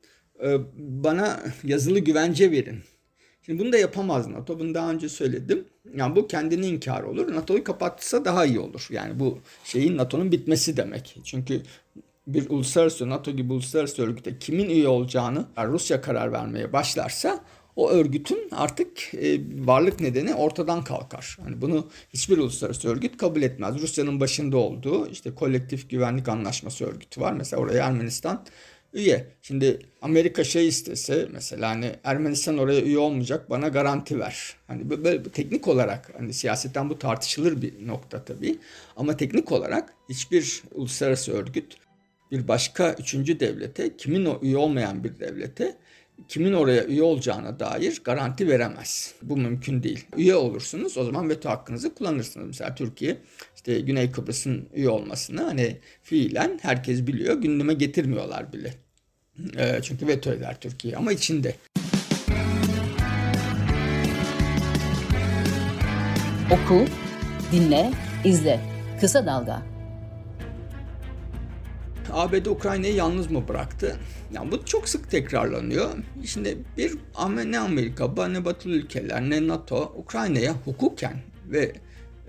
bana 0.76 1.40
yazılı 1.64 1.98
güvence 1.98 2.50
verin 2.50 2.78
Şimdi 3.46 3.58
bunu 3.62 3.72
da 3.72 3.78
yapamaz 3.78 4.28
NATO. 4.28 4.58
Bunu 4.58 4.74
daha 4.74 4.90
önce 4.90 5.08
söyledim. 5.08 5.64
Yani 5.94 6.16
bu 6.16 6.26
kendini 6.26 6.66
inkar 6.66 7.02
olur. 7.02 7.34
NATO'yu 7.34 7.64
kapatsa 7.64 8.24
daha 8.24 8.46
iyi 8.46 8.60
olur. 8.60 8.86
Yani 8.90 9.20
bu 9.20 9.38
şeyin 9.64 9.96
NATO'nun 9.96 10.32
bitmesi 10.32 10.76
demek. 10.76 11.16
Çünkü 11.24 11.62
bir 12.26 12.50
uluslararası 12.50 13.10
NATO 13.10 13.30
gibi 13.30 13.52
uluslararası 13.52 14.02
örgüte 14.02 14.38
kimin 14.38 14.70
üye 14.70 14.88
olacağını 14.88 15.44
Rusya 15.58 16.00
karar 16.00 16.32
vermeye 16.32 16.72
başlarsa 16.72 17.44
o 17.76 17.90
örgütün 17.90 18.48
artık 18.50 19.14
e, 19.14 19.40
varlık 19.66 20.00
nedeni 20.00 20.34
ortadan 20.34 20.84
kalkar. 20.84 21.38
Yani 21.44 21.60
bunu 21.60 21.90
hiçbir 22.10 22.38
uluslararası 22.38 22.88
örgüt 22.88 23.16
kabul 23.16 23.42
etmez. 23.42 23.82
Rusya'nın 23.82 24.20
başında 24.20 24.56
olduğu 24.56 25.08
işte 25.08 25.34
kolektif 25.34 25.90
güvenlik 25.90 26.28
anlaşması 26.28 26.84
örgütü 26.84 27.20
var. 27.20 27.32
Mesela 27.32 27.62
oraya 27.62 27.86
Ermenistan 27.86 28.44
üye. 28.92 29.26
Şimdi 29.42 29.78
Amerika 30.02 30.44
şey 30.44 30.68
istese 30.68 31.28
mesela 31.32 31.70
hani 31.70 31.92
Ermenistan 32.04 32.58
oraya 32.58 32.80
üye 32.80 32.98
olmayacak 32.98 33.50
bana 33.50 33.68
garanti 33.68 34.18
ver. 34.18 34.56
Hani 34.66 34.90
böyle, 34.90 35.22
teknik 35.22 35.68
olarak 35.68 36.12
hani 36.18 36.32
siyasetten 36.32 36.90
bu 36.90 36.98
tartışılır 36.98 37.62
bir 37.62 37.86
nokta 37.86 38.24
tabii. 38.24 38.58
Ama 38.96 39.16
teknik 39.16 39.52
olarak 39.52 39.94
hiçbir 40.08 40.62
uluslararası 40.74 41.32
örgüt 41.32 41.76
bir 42.30 42.48
başka 42.48 42.92
üçüncü 42.92 43.40
devlete 43.40 43.96
kimin 43.96 44.24
o 44.24 44.38
üye 44.42 44.56
olmayan 44.56 45.04
bir 45.04 45.20
devlete 45.20 45.76
kimin 46.28 46.52
oraya 46.52 46.84
üye 46.84 47.02
olacağına 47.02 47.58
dair 47.58 48.00
garanti 48.04 48.48
veremez. 48.48 49.14
Bu 49.22 49.36
mümkün 49.36 49.82
değil. 49.82 50.06
Üye 50.16 50.34
olursunuz 50.34 50.98
o 50.98 51.04
zaman 51.04 51.28
veto 51.28 51.48
hakkınızı 51.48 51.94
kullanırsınız. 51.94 52.46
Mesela 52.46 52.74
Türkiye 52.74 53.18
işte 53.56 53.80
Güney 53.80 54.10
Kıbrıs'ın 54.10 54.68
üye 54.74 54.88
olmasını 54.88 55.42
hani 55.42 55.78
fiilen 56.02 56.58
herkes 56.62 57.06
biliyor. 57.06 57.34
Gündeme 57.34 57.74
getirmiyorlar 57.74 58.52
bile. 58.52 58.74
E, 59.58 59.82
çünkü 59.82 60.06
veto 60.06 60.32
eder 60.32 60.60
Türkiye 60.60 60.96
ama 60.96 61.12
içinde. 61.12 61.54
Oku, 66.52 66.84
dinle, 67.52 67.90
izle. 68.24 68.60
Kısa 69.00 69.26
Dalga. 69.26 69.62
ABD 72.12 72.46
Ukrayna'yı 72.46 72.94
yalnız 72.94 73.30
mı 73.30 73.48
bıraktı? 73.48 73.96
Yani 74.32 74.52
bu 74.52 74.64
çok 74.64 74.88
sık 74.88 75.10
tekrarlanıyor. 75.10 75.90
Şimdi 76.24 76.58
bir 76.76 76.98
ne 77.50 77.58
Amerika, 77.58 78.28
ne 78.28 78.44
batılı 78.44 78.74
ülkeler, 78.74 79.30
ne 79.30 79.48
NATO 79.48 79.94
Ukrayna'ya 79.96 80.54
hukuken 80.64 81.16
ve 81.50 81.72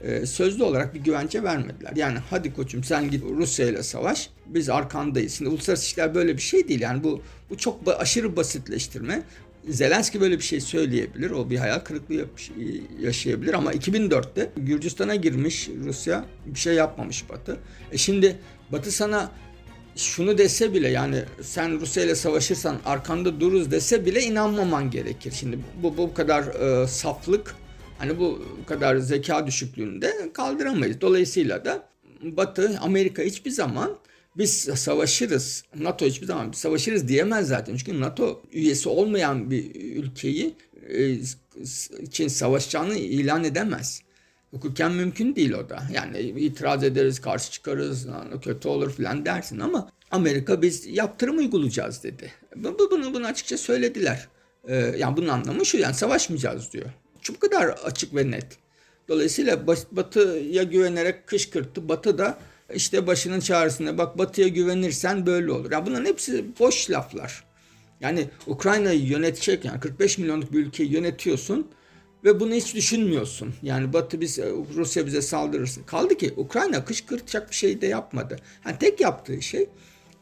e, 0.04 0.26
sözlü 0.26 0.64
olarak 0.64 0.94
bir 0.94 1.00
güvence 1.00 1.44
vermediler. 1.44 1.94
Yani 1.96 2.18
hadi 2.30 2.54
koçum 2.54 2.84
sen 2.84 3.12
git 3.12 3.24
Rusya 3.24 3.68
ile 3.68 3.84
savaş 3.84 4.30
biz 4.46 4.70
arkandayız. 4.70 5.34
Şimdi 5.34 5.50
uluslararası 5.50 5.84
ilişkiler 5.84 6.16
böyle 6.16 6.38
bir 6.38 6.42
şey 6.42 6.68
değil. 6.68 6.82
Yani 6.82 7.04
bu 7.04 7.22
bu 7.50 7.58
çok 7.58 7.80
aşırı 8.00 8.36
basitleştirme. 8.36 9.24
Zelenski 9.70 10.22
böyle 10.22 10.38
bir 10.38 10.44
şey 10.44 10.62
söyleyebilir. 10.62 11.32
O 11.32 11.50
bir 11.50 11.58
hayal 11.58 11.80
kırıklığı 11.80 12.26
yaşayabilir 13.02 13.54
ama 13.54 13.74
2004'te 13.74 14.50
Gürcistan'a 14.58 15.16
girmiş 15.16 15.70
Rusya 15.86 16.26
bir 16.46 16.60
şey 16.60 16.74
yapmamış 16.74 17.30
Batı. 17.30 17.58
E 17.92 17.98
şimdi 17.98 18.40
Batı 18.72 18.92
sana 18.92 19.32
şunu 19.96 20.38
dese 20.38 20.74
bile 20.74 20.90
yani 20.90 21.24
sen 21.42 21.80
Rusya 21.80 22.04
ile 22.04 22.16
savaşırsan 22.16 22.80
arkanda 22.86 23.40
dururuz 23.40 23.72
dese 23.72 24.06
bile 24.06 24.24
inanmaman 24.24 24.92
gerekir. 24.92 25.34
Şimdi 25.40 25.60
bu 25.84 25.98
bu 25.98 26.14
kadar 26.14 26.44
e, 26.44 26.88
saflık 26.88 27.56
hani 27.98 28.20
bu 28.20 28.42
kadar 28.66 28.98
zeka 28.98 29.48
düşüklüğünde 29.48 30.30
kaldıramayız. 30.34 31.02
Dolayısıyla 31.02 31.66
da 31.66 31.84
Batı 32.24 32.78
Amerika 32.82 33.24
hiçbir 33.24 33.52
zaman 33.52 33.98
biz 34.38 34.52
savaşırız. 34.60 35.64
NATO 35.76 36.06
hiçbir 36.06 36.28
zaman 36.28 36.52
biz 36.52 36.60
savaşırız 36.60 37.08
diyemez 37.08 37.48
zaten. 37.48 37.78
Çünkü 37.78 38.02
NATO 38.02 38.42
üyesi 38.52 38.90
olmayan 38.90 39.52
bir 39.52 39.76
ülkeyi 39.76 40.56
e, 40.90 41.18
için 42.02 42.28
savaşacağını 42.28 42.96
ilan 42.96 43.44
edemez. 43.44 44.02
Hukuken 44.54 44.92
mümkün 44.92 45.36
değil 45.36 45.52
o 45.54 45.70
da. 45.70 45.84
Yani 45.92 46.20
itiraz 46.20 46.84
ederiz, 46.84 47.22
karşı 47.22 47.52
çıkarız, 47.52 48.08
kötü 48.42 48.68
olur 48.68 48.92
filan 48.94 49.26
dersin 49.26 49.60
ama 49.60 49.90
Amerika 50.12 50.62
biz 50.62 50.86
yaptırım 50.88 51.38
uygulayacağız 51.38 52.04
dedi. 52.04 52.32
Bunu, 52.56 53.14
bunu 53.14 53.28
açıkça 53.28 53.58
söylediler. 53.58 54.28
Ee, 54.68 54.76
yani 54.76 55.18
bunun 55.18 55.28
anlamı 55.28 55.66
şu 55.66 55.78
yani 55.78 55.94
savaşmayacağız 55.94 56.74
diyor. 56.74 56.86
Çok 57.22 57.42
kadar 57.42 57.68
açık 57.68 58.16
ve 58.16 58.32
net. 58.32 58.58
Dolayısıyla 59.08 59.68
Batı'ya 59.92 60.64
güvenerek 60.64 61.28
kışkırttı. 61.28 61.90
Batı 61.90 62.18
da 62.18 62.38
işte 62.74 63.08
başının 63.08 63.40
çağrısında 63.40 63.98
bak 63.98 64.18
Batı'ya 64.18 64.48
güvenirsen 64.48 65.26
böyle 65.26 65.52
olur. 65.52 65.72
Ya 65.72 65.86
bunların 65.86 66.06
hepsi 66.06 66.46
boş 66.60 66.92
laflar. 66.92 67.44
Yani 68.02 68.30
Ukrayna'yı 68.48 69.06
yönetecek 69.06 69.66
yani 69.66 69.80
45 69.80 70.18
milyonluk 70.18 70.54
bir 70.54 70.60
ülkeyi 70.60 70.92
yönetiyorsun 70.92 71.68
ve 72.24 72.40
bunu 72.40 72.54
hiç 72.54 72.76
düşünmüyorsun. 72.76 73.54
Yani 73.64 73.94
Batı 73.94 74.22
biz 74.22 74.40
Rusya 74.76 75.06
bize 75.06 75.22
saldırırsın. 75.22 75.84
Kaldı 75.84 76.18
ki 76.18 76.34
Ukrayna 76.38 76.86
kışkırtacak 76.86 77.50
bir 77.50 77.56
şey 77.56 77.82
de 77.82 77.88
yapmadı. 77.88 78.38
Yani 78.66 78.78
tek 78.80 79.00
yaptığı 79.00 79.42
şey 79.42 79.70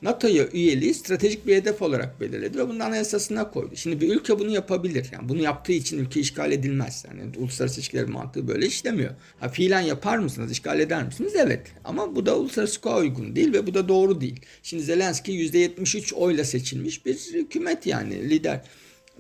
NATO'ya 0.02 0.48
üyeliği 0.54 0.94
stratejik 0.94 1.48
bir 1.48 1.56
hedef 1.56 1.82
olarak 1.82 2.22
belirledi 2.22 2.58
ve 2.58 2.70
bunun 2.70 2.80
anayasasına 2.80 3.52
koydu. 3.52 3.76
Şimdi 3.76 4.02
bir 4.02 4.16
ülke 4.16 4.40
bunu 4.40 4.50
yapabilir. 4.50 5.10
Yani 5.12 5.30
bunu 5.30 5.42
yaptığı 5.42 5.72
için 5.72 5.98
ülke 5.98 6.20
işgal 6.20 6.52
edilmez. 6.52 7.06
Yani 7.08 7.22
uluslararası 7.38 7.80
ilişkiler 7.80 8.06
mantığı 8.06 8.48
böyle 8.48 8.66
işlemiyor. 8.66 9.12
Ha, 9.40 9.50
fiilen 9.50 9.82
yapar 9.82 10.18
mısınız, 10.18 10.52
işgal 10.52 10.80
eder 10.80 11.04
misiniz? 11.04 11.34
Evet. 11.36 11.68
Ama 11.84 12.16
bu 12.16 12.26
da 12.26 12.38
uluslararası 12.38 12.78
hukuka 12.78 12.98
uygun 12.98 13.36
değil 13.36 13.54
ve 13.54 13.68
bu 13.68 13.74
da 13.74 13.88
doğru 13.88 14.22
değil. 14.22 14.42
Şimdi 14.64 14.84
Zelenski 14.84 15.32
%73 15.32 16.14
oyla 16.14 16.44
seçilmiş 16.44 17.06
bir 17.06 17.16
hükümet 17.34 17.86
yani 17.86 18.30
lider. 18.30 18.62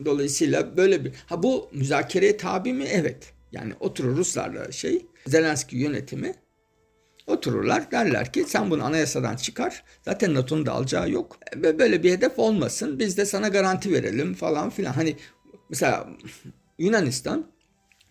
Dolayısıyla 0.05 0.77
böyle 0.77 1.05
bir... 1.05 1.13
Ha 1.25 1.43
bu 1.43 1.70
müzakereye 1.74 2.38
tabi 2.38 2.74
mi? 2.74 2.86
Evet. 2.91 3.34
Yani 3.51 3.74
oturur 3.79 4.17
Ruslarla 4.17 4.72
şey, 4.72 5.05
Zelenski 5.27 5.77
yönetimi 5.77 6.36
Otururlar 7.27 7.91
derler 7.91 8.34
ki 8.34 8.46
sen 8.48 8.72
bunu 8.72 8.84
anayasadan 8.84 9.36
çıkar. 9.36 9.84
Zaten 10.01 10.34
NATO'nun 10.34 10.65
da 10.65 10.72
alacağı 10.72 11.10
yok. 11.12 11.38
Ve 11.55 11.79
böyle 11.79 12.03
bir 12.03 12.12
hedef 12.12 12.39
olmasın. 12.39 13.00
Biz 13.00 13.17
de 13.17 13.25
sana 13.25 13.48
garanti 13.48 13.93
verelim 13.93 14.34
falan 14.34 14.70
filan. 14.70 14.93
Hani 14.93 15.15
mesela 15.70 16.10
Yunanistan 16.79 17.51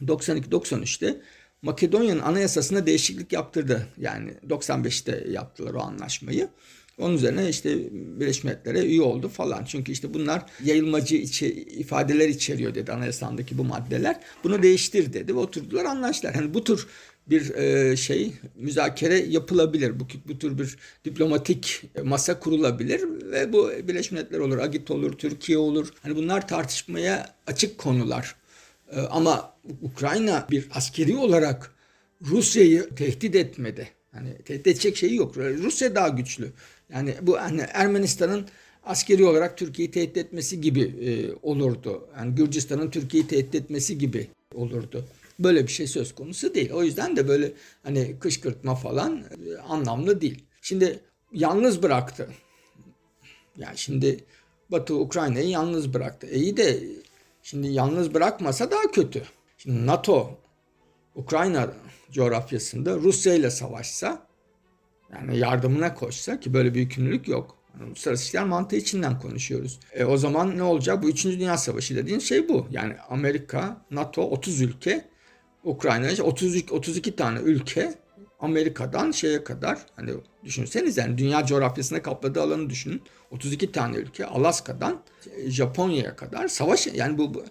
92-93'te 0.00 1.20
Makedonya'nın 1.62 2.20
anayasasına 2.20 2.86
değişiklik 2.86 3.32
yaptırdı. 3.32 3.86
Yani 3.96 4.34
95'te 4.48 5.30
yaptılar 5.30 5.74
o 5.74 5.80
anlaşmayı. 5.80 6.48
Onun 7.00 7.14
üzerine 7.14 7.48
işte 7.48 7.78
Birleşmiş 7.92 8.44
Milletler'e 8.44 8.84
üye 8.84 9.02
oldu 9.02 9.28
falan. 9.28 9.64
Çünkü 9.64 9.92
işte 9.92 10.14
bunlar 10.14 10.42
yayılmacı 10.64 11.16
içi, 11.16 11.48
ifadeler 11.52 12.28
içeriyor 12.28 12.74
dedi 12.74 12.92
anayasandaki 12.92 13.58
bu 13.58 13.64
maddeler. 13.64 14.20
Bunu 14.44 14.62
değiştir 14.62 15.12
dedi 15.12 15.34
ve 15.34 15.38
oturdular 15.38 15.84
anlaştılar. 15.84 16.34
Hani 16.34 16.54
bu 16.54 16.64
tür 16.64 16.86
bir 17.26 17.54
e, 17.54 17.96
şey 17.96 18.32
müzakere 18.54 19.18
yapılabilir. 19.18 20.00
Bu, 20.00 20.06
bu 20.28 20.38
tür 20.38 20.58
bir 20.58 20.76
diplomatik 21.04 21.82
masa 22.04 22.40
kurulabilir 22.40 23.00
ve 23.32 23.52
bu 23.52 23.70
Birleşmiş 23.70 24.12
Milletler 24.12 24.38
olur, 24.38 24.58
Agit 24.58 24.90
olur, 24.90 25.12
Türkiye 25.12 25.58
olur. 25.58 25.88
Hani 26.02 26.16
bunlar 26.16 26.48
tartışmaya 26.48 27.34
açık 27.46 27.78
konular. 27.78 28.36
E, 28.92 29.00
ama 29.00 29.54
Ukrayna 29.82 30.46
bir 30.50 30.68
askeri 30.74 31.16
olarak 31.16 31.74
Rusya'yı 32.22 32.88
tehdit 32.96 33.34
etmedi. 33.34 33.88
Hani 34.12 34.38
tehdit 34.44 34.66
edecek 34.66 34.96
şeyi 34.96 35.16
yok. 35.16 35.36
Rusya 35.36 35.94
daha 35.94 36.08
güçlü. 36.08 36.52
Yani 36.92 37.14
bu 37.22 37.40
hani 37.40 37.60
Ermenistan'ın 37.60 38.46
askeri 38.84 39.24
olarak 39.24 39.58
Türkiye'yi 39.58 39.90
tehdit 39.90 40.16
etmesi 40.16 40.60
gibi 40.60 40.82
e, 40.82 41.10
olurdu. 41.42 42.08
Yani 42.16 42.34
Gürcistan'ın 42.34 42.90
Türkiye'yi 42.90 43.28
tehdit 43.28 43.54
etmesi 43.54 43.98
gibi 43.98 44.28
olurdu. 44.54 45.04
Böyle 45.38 45.62
bir 45.62 45.72
şey 45.72 45.86
söz 45.86 46.14
konusu 46.14 46.54
değil. 46.54 46.70
O 46.70 46.82
yüzden 46.82 47.16
de 47.16 47.28
böyle 47.28 47.52
hani 47.82 48.16
kışkırtma 48.20 48.74
falan 48.74 49.24
e, 49.46 49.58
anlamlı 49.58 50.20
değil. 50.20 50.44
Şimdi 50.62 51.00
yalnız 51.32 51.82
bıraktı. 51.82 52.28
Yani 53.56 53.78
şimdi 53.78 54.24
Batı 54.70 54.94
Ukrayna'yı 54.94 55.48
yalnız 55.48 55.94
bıraktı. 55.94 56.26
E 56.26 56.38
iyi 56.38 56.56
de 56.56 56.80
şimdi 57.42 57.68
yalnız 57.68 58.14
bırakmasa 58.14 58.70
daha 58.70 58.90
kötü. 58.92 59.22
Şimdi 59.58 59.86
NATO 59.86 60.38
Ukrayna 61.14 61.72
coğrafyasında 62.10 62.96
Rusya 62.96 63.34
ile 63.34 63.50
savaşsa 63.50 64.26
yani 65.12 65.38
yardımına 65.38 65.94
koşsa 65.94 66.40
ki 66.40 66.54
böyle 66.54 66.74
bir 66.74 66.80
yükümlülük 66.80 67.28
yok. 67.28 67.56
Yani 67.74 67.88
uluslararası 67.88 68.22
ilişkiler 68.22 68.44
mantığı 68.44 68.76
içinden 68.76 69.18
konuşuyoruz. 69.18 69.80
E, 69.92 70.04
o 70.04 70.16
zaman 70.16 70.58
ne 70.58 70.62
olacak? 70.62 71.02
Bu 71.02 71.08
3. 71.08 71.24
Dünya 71.24 71.58
Savaşı 71.58 71.96
dediğin 71.96 72.18
şey 72.18 72.48
bu. 72.48 72.66
Yani 72.70 72.94
Amerika, 73.08 73.84
NATO 73.90 74.22
30 74.22 74.60
ülke 74.60 75.04
Ukrayna 75.64 76.22
32, 76.22 76.74
32 76.74 77.16
tane 77.16 77.38
ülke 77.40 77.94
Amerika'dan 78.40 79.10
şeye 79.10 79.44
kadar 79.44 79.78
hani 79.96 80.10
düşünseniz 80.44 80.96
yani 80.96 81.18
dünya 81.18 81.46
coğrafyasına 81.46 82.02
kapladığı 82.02 82.42
alanı 82.42 82.70
düşünün. 82.70 83.02
32 83.30 83.72
tane 83.72 83.96
ülke 83.96 84.26
Alaska'dan 84.26 85.02
Japonya'ya 85.46 86.16
kadar 86.16 86.48
savaş 86.48 86.86
yani 86.86 87.18
bu, 87.18 87.34
bu 87.34 87.44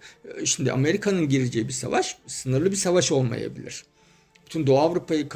şimdi 0.45 0.72
Amerika'nın 0.72 1.30
gireceği 1.30 1.67
bir 1.67 1.74
savaş 1.74 2.17
sınırlı 2.28 2.72
bir 2.72 2.76
savaş 2.76 3.12
olmayabilir. 3.12 3.86
Bütün 4.49 4.67
Doğu 4.67 4.79
Avrupa'yı 4.79 5.29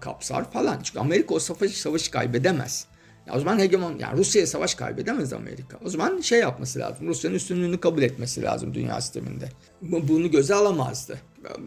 kapsar 0.00 0.50
falan. 0.50 0.80
Çünkü 0.82 0.98
Amerika 0.98 1.34
o 1.34 1.38
savaşı, 1.38 1.80
savaşı 1.80 2.10
kaybedemez. 2.10 2.86
Ya 3.26 3.34
o 3.34 3.38
zaman 3.38 3.58
hegemon 3.58 3.98
yani 3.98 4.18
Rusya'ya 4.18 4.46
savaş 4.46 4.74
kaybedemez 4.74 5.32
Amerika. 5.32 5.78
O 5.84 5.88
zaman 5.88 6.20
şey 6.20 6.40
yapması 6.40 6.78
lazım. 6.78 7.08
Rusya'nın 7.08 7.36
üstünlüğünü 7.36 7.80
kabul 7.80 8.02
etmesi 8.02 8.42
lazım 8.42 8.74
dünya 8.74 9.00
sisteminde. 9.00 9.48
Bunu 9.82 10.30
göze 10.30 10.54
alamazdı. 10.54 11.18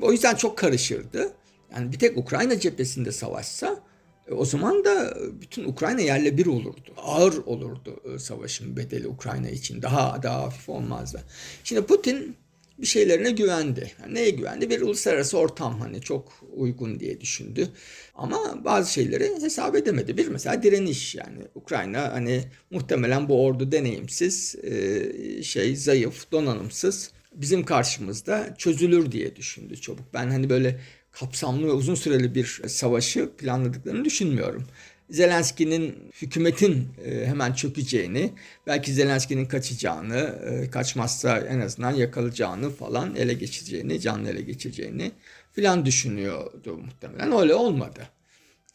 O 0.01 0.11
yüzden 0.11 0.35
çok 0.35 0.57
karışırdı. 0.57 1.33
Yani 1.73 1.91
bir 1.91 1.99
tek 1.99 2.17
Ukrayna 2.17 2.59
cephesinde 2.59 3.11
savaşsa 3.11 3.79
e, 4.27 4.33
o 4.33 4.45
zaman 4.45 4.85
da 4.85 5.17
bütün 5.41 5.65
Ukrayna 5.65 6.01
yerle 6.01 6.37
bir 6.37 6.45
olurdu. 6.45 6.93
Ağır 6.97 7.33
olurdu 7.45 7.99
e, 8.15 8.19
savaşın 8.19 8.77
bedeli 8.77 9.07
Ukrayna 9.07 9.49
için. 9.49 9.81
Daha 9.81 10.23
daha 10.23 10.41
hafif 10.43 10.69
olmazdı. 10.69 11.23
Şimdi 11.63 11.81
Putin 11.81 12.35
bir 12.81 12.85
şeylerine 12.85 13.31
güvendi. 13.31 13.91
Yani 14.01 14.13
neye 14.13 14.29
güvendi? 14.29 14.69
Bir 14.69 14.81
uluslararası 14.81 15.37
ortam 15.37 15.79
hani 15.79 16.01
çok 16.01 16.43
uygun 16.53 16.99
diye 16.99 17.21
düşündü. 17.21 17.67
Ama 18.15 18.65
bazı 18.65 18.93
şeyleri 18.93 19.41
hesap 19.41 19.75
edemedi. 19.75 20.17
Bir 20.17 20.27
mesela 20.27 20.63
direniş 20.63 21.15
yani 21.15 21.39
Ukrayna 21.55 22.13
hani 22.13 22.43
muhtemelen 22.71 23.29
bu 23.29 23.45
ordu 23.45 23.71
deneyimsiz, 23.71 24.55
e, 24.63 25.43
şey 25.43 25.75
zayıf, 25.75 26.31
donanımsız 26.31 27.11
bizim 27.33 27.65
karşımızda 27.65 28.55
çözülür 28.57 29.11
diye 29.11 29.35
düşündü 29.35 29.81
çabuk. 29.81 30.13
Ben 30.13 30.29
hani 30.29 30.49
böyle 30.49 30.79
kapsamlı 31.11 31.67
ve 31.67 31.71
uzun 31.71 31.95
süreli 31.95 32.35
bir 32.35 32.61
savaşı 32.67 33.29
planladıklarını 33.37 34.05
düşünmüyorum. 34.05 34.67
Zelenski'nin 35.11 36.11
hükümetin 36.21 36.87
e, 37.05 37.25
hemen 37.25 37.53
çökeceğini, 37.53 38.33
belki 38.67 38.93
Zelenski'nin 38.93 39.45
kaçacağını, 39.45 40.39
e, 40.45 40.69
kaçmazsa 40.69 41.37
en 41.37 41.59
azından 41.59 41.91
yakalayacağını 41.91 42.69
falan 42.69 43.15
ele 43.15 43.33
geçireceğini, 43.33 43.99
canlı 43.99 44.29
ele 44.29 44.41
geçireceğini 44.41 45.11
filan 45.51 45.85
düşünüyordu 45.85 46.77
muhtemelen. 46.77 47.31
Öyle 47.31 47.53
olmadı. 47.53 48.01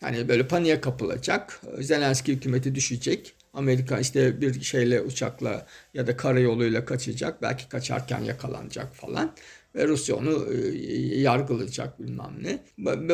Hani 0.01 0.29
böyle 0.29 0.49
paniğe 0.49 0.81
kapılacak, 0.81 1.61
Zelenski 1.81 2.33
hükümeti 2.33 2.75
düşecek, 2.75 3.35
Amerika 3.53 3.99
işte 3.99 4.41
bir 4.41 4.63
şeyle 4.63 5.01
uçakla 5.01 5.67
ya 5.95 6.07
da 6.07 6.17
karayoluyla 6.17 6.85
kaçacak, 6.85 7.43
belki 7.43 7.69
kaçarken 7.69 8.21
yakalanacak 8.21 8.95
falan 8.95 9.33
Rusya 9.77 10.17
onu 10.17 10.47
e, 10.55 10.79
yargılayacak 11.21 12.01
bilmem 12.01 12.33
ne. 12.43 12.63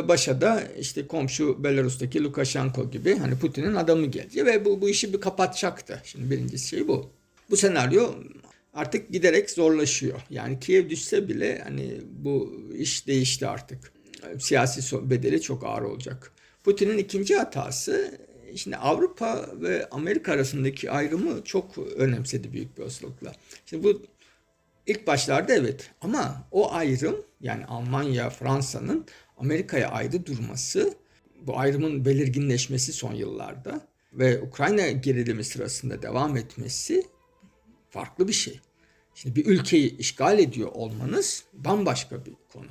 Başa 0.09 0.41
da 0.41 0.63
işte 0.81 1.07
komşu 1.07 1.65
Belarus'taki 1.65 2.25
Lukashenko 2.25 2.91
gibi 2.91 3.17
hani 3.17 3.39
Putin'in 3.39 3.75
adamı 3.75 4.07
gelecek 4.07 4.47
ve 4.47 4.65
bu, 4.65 4.81
bu 4.81 4.89
işi 4.89 5.13
bir 5.13 5.21
kapatacaktı. 5.21 6.01
Şimdi 6.05 6.31
birinci 6.31 6.59
şey 6.59 6.89
bu. 6.89 7.11
Bu 7.51 7.57
senaryo 7.57 8.15
artık 8.75 9.13
giderek 9.13 9.51
zorlaşıyor. 9.51 10.21
Yani 10.31 10.61
Kiev 10.61 10.91
düşse 10.91 11.29
bile 11.29 11.61
hani 11.65 12.01
bu 12.11 12.63
iş 12.79 13.07
değişti 13.07 13.47
artık. 13.47 13.93
Siyasi 14.39 15.11
bedeli 15.11 15.41
çok 15.41 15.65
ağır 15.65 15.83
olacak. 15.83 16.33
Putin'in 16.65 16.99
ikinci 16.99 17.37
hatası 17.37 18.19
Şimdi 18.57 18.77
Avrupa 18.77 19.47
ve 19.61 19.89
Amerika 19.91 20.33
arasındaki 20.33 20.91
ayrımı 20.91 21.45
çok 21.45 21.79
önemsedi 21.79 22.53
büyük 22.53 22.79
bir 22.79 22.83
olasılıkla. 22.83 23.33
Şimdi 23.67 23.85
bu 23.85 24.03
ilk 24.87 25.07
başlarda 25.07 25.55
evet 25.55 25.91
ama 26.01 26.49
o 26.51 26.73
ayrım 26.73 27.17
yani 27.41 27.67
Almanya, 27.67 28.31
Fransa'nın 28.31 29.07
Amerika'ya 29.37 29.89
ayrı 29.89 30.27
durması, 30.27 30.95
bu 31.41 31.59
ayrımın 31.59 32.05
belirginleşmesi 32.05 32.93
son 32.93 33.15
yıllarda 33.15 33.81
ve 34.13 34.43
Ukrayna 34.43 34.91
gerilimi 34.91 35.45
sırasında 35.45 36.03
devam 36.03 36.37
etmesi 36.37 37.07
farklı 37.91 38.29
bir 38.29 38.33
şey. 38.33 38.61
Şimdi 39.15 39.37
bir 39.37 39.47
ülkeyi 39.47 39.97
işgal 39.97 40.39
ediyor 40.39 40.69
olmanız 40.73 41.45
bambaşka 41.53 42.25
bir 42.27 42.33
konu. 42.53 42.67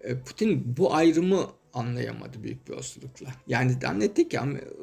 E, 0.00 0.18
Putin 0.18 0.76
bu 0.76 0.94
ayrımı 0.94 1.46
anlayamadı 1.74 2.42
büyük 2.42 2.68
bir 2.68 2.72
olasılıkla. 2.72 3.34
Yani 3.46 3.76
zannetti 3.82 4.28
ki 4.28 4.38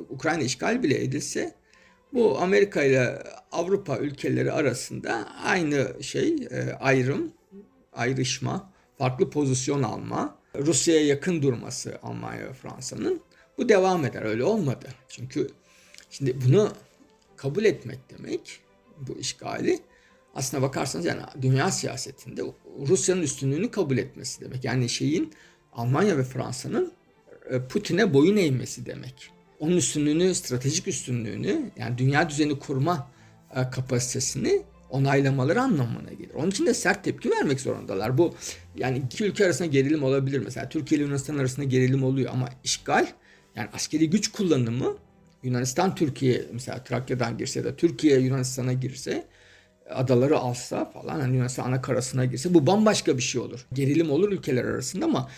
Ukrayna 0.09 0.43
işgal 0.43 0.83
bile 0.83 1.03
edilse 1.03 1.55
bu 2.13 2.39
Amerika 2.39 2.83
ile 2.83 3.23
Avrupa 3.51 3.97
ülkeleri 3.97 4.51
arasında 4.51 5.27
aynı 5.43 6.03
şey 6.03 6.35
e, 6.51 6.73
ayrım, 6.73 7.31
ayrışma, 7.93 8.71
farklı 8.97 9.29
pozisyon 9.29 9.83
alma, 9.83 10.37
Rusya'ya 10.55 11.05
yakın 11.05 11.41
durması 11.41 11.99
Almanya 12.03 12.45
ve 12.49 12.53
Fransa'nın 12.53 13.21
bu 13.57 13.69
devam 13.69 14.05
eder. 14.05 14.21
Öyle 14.21 14.43
olmadı. 14.43 14.87
Çünkü 15.09 15.49
şimdi 16.09 16.37
bunu 16.45 16.71
kabul 17.35 17.65
etmek 17.65 17.99
demek 18.09 18.59
bu 18.99 19.19
işgali 19.19 19.79
aslına 20.35 20.61
bakarsanız 20.61 21.05
yani 21.05 21.21
dünya 21.41 21.71
siyasetinde 21.71 22.41
Rusya'nın 22.87 23.21
üstünlüğünü 23.21 23.71
kabul 23.71 23.97
etmesi 23.97 24.41
demek. 24.41 24.63
Yani 24.63 24.89
şeyin 24.89 25.33
Almanya 25.73 26.17
ve 26.17 26.23
Fransa'nın 26.23 26.93
e, 27.49 27.67
Putin'e 27.67 28.13
boyun 28.13 28.37
eğmesi 28.37 28.85
demek. 28.85 29.31
Onun 29.59 29.77
üstünlüğünü, 29.77 30.35
stratejik 30.35 30.87
üstünlüğünü 30.87 31.71
yani 31.77 31.97
dünya 31.97 32.29
düzeni 32.29 32.59
kurma 32.59 33.11
e, 33.55 33.69
kapasitesini 33.69 34.61
onaylamaları 34.89 35.61
anlamına 35.61 36.13
gelir. 36.13 36.33
Onun 36.35 36.49
için 36.49 36.65
de 36.65 36.73
sert 36.73 37.03
tepki 37.03 37.31
vermek 37.31 37.61
zorundalar. 37.61 38.17
Bu 38.17 38.35
yani 38.75 39.01
iki 39.05 39.23
ülke 39.23 39.45
arasında 39.45 39.67
gerilim 39.67 40.03
olabilir. 40.03 40.39
Mesela 40.39 40.69
Türkiye 40.69 40.97
ile 40.97 41.05
Yunanistan 41.05 41.37
arasında 41.37 41.65
gerilim 41.65 42.03
oluyor 42.03 42.29
ama 42.33 42.49
işgal 42.63 43.07
yani 43.55 43.69
askeri 43.73 44.09
güç 44.09 44.31
kullanımı 44.31 44.97
Yunanistan 45.43 45.95
Türkiye 45.95 46.45
mesela 46.51 46.83
Trakya'dan 46.83 47.37
girse 47.37 47.63
de 47.63 47.75
Türkiye 47.75 48.19
Yunanistan'a 48.19 48.73
girse 48.73 49.27
adaları 49.89 50.37
alsa 50.37 50.85
falan 50.85 51.19
yani 51.19 51.35
Yunanistan 51.35 51.63
ana 51.63 51.81
karasına 51.81 52.25
girse 52.25 52.53
bu 52.53 52.67
bambaşka 52.67 53.17
bir 53.17 53.21
şey 53.23 53.41
olur. 53.41 53.65
Gerilim 53.73 54.11
olur 54.11 54.31
ülkeler 54.31 54.63
arasında 54.65 55.05
ama 55.05 55.29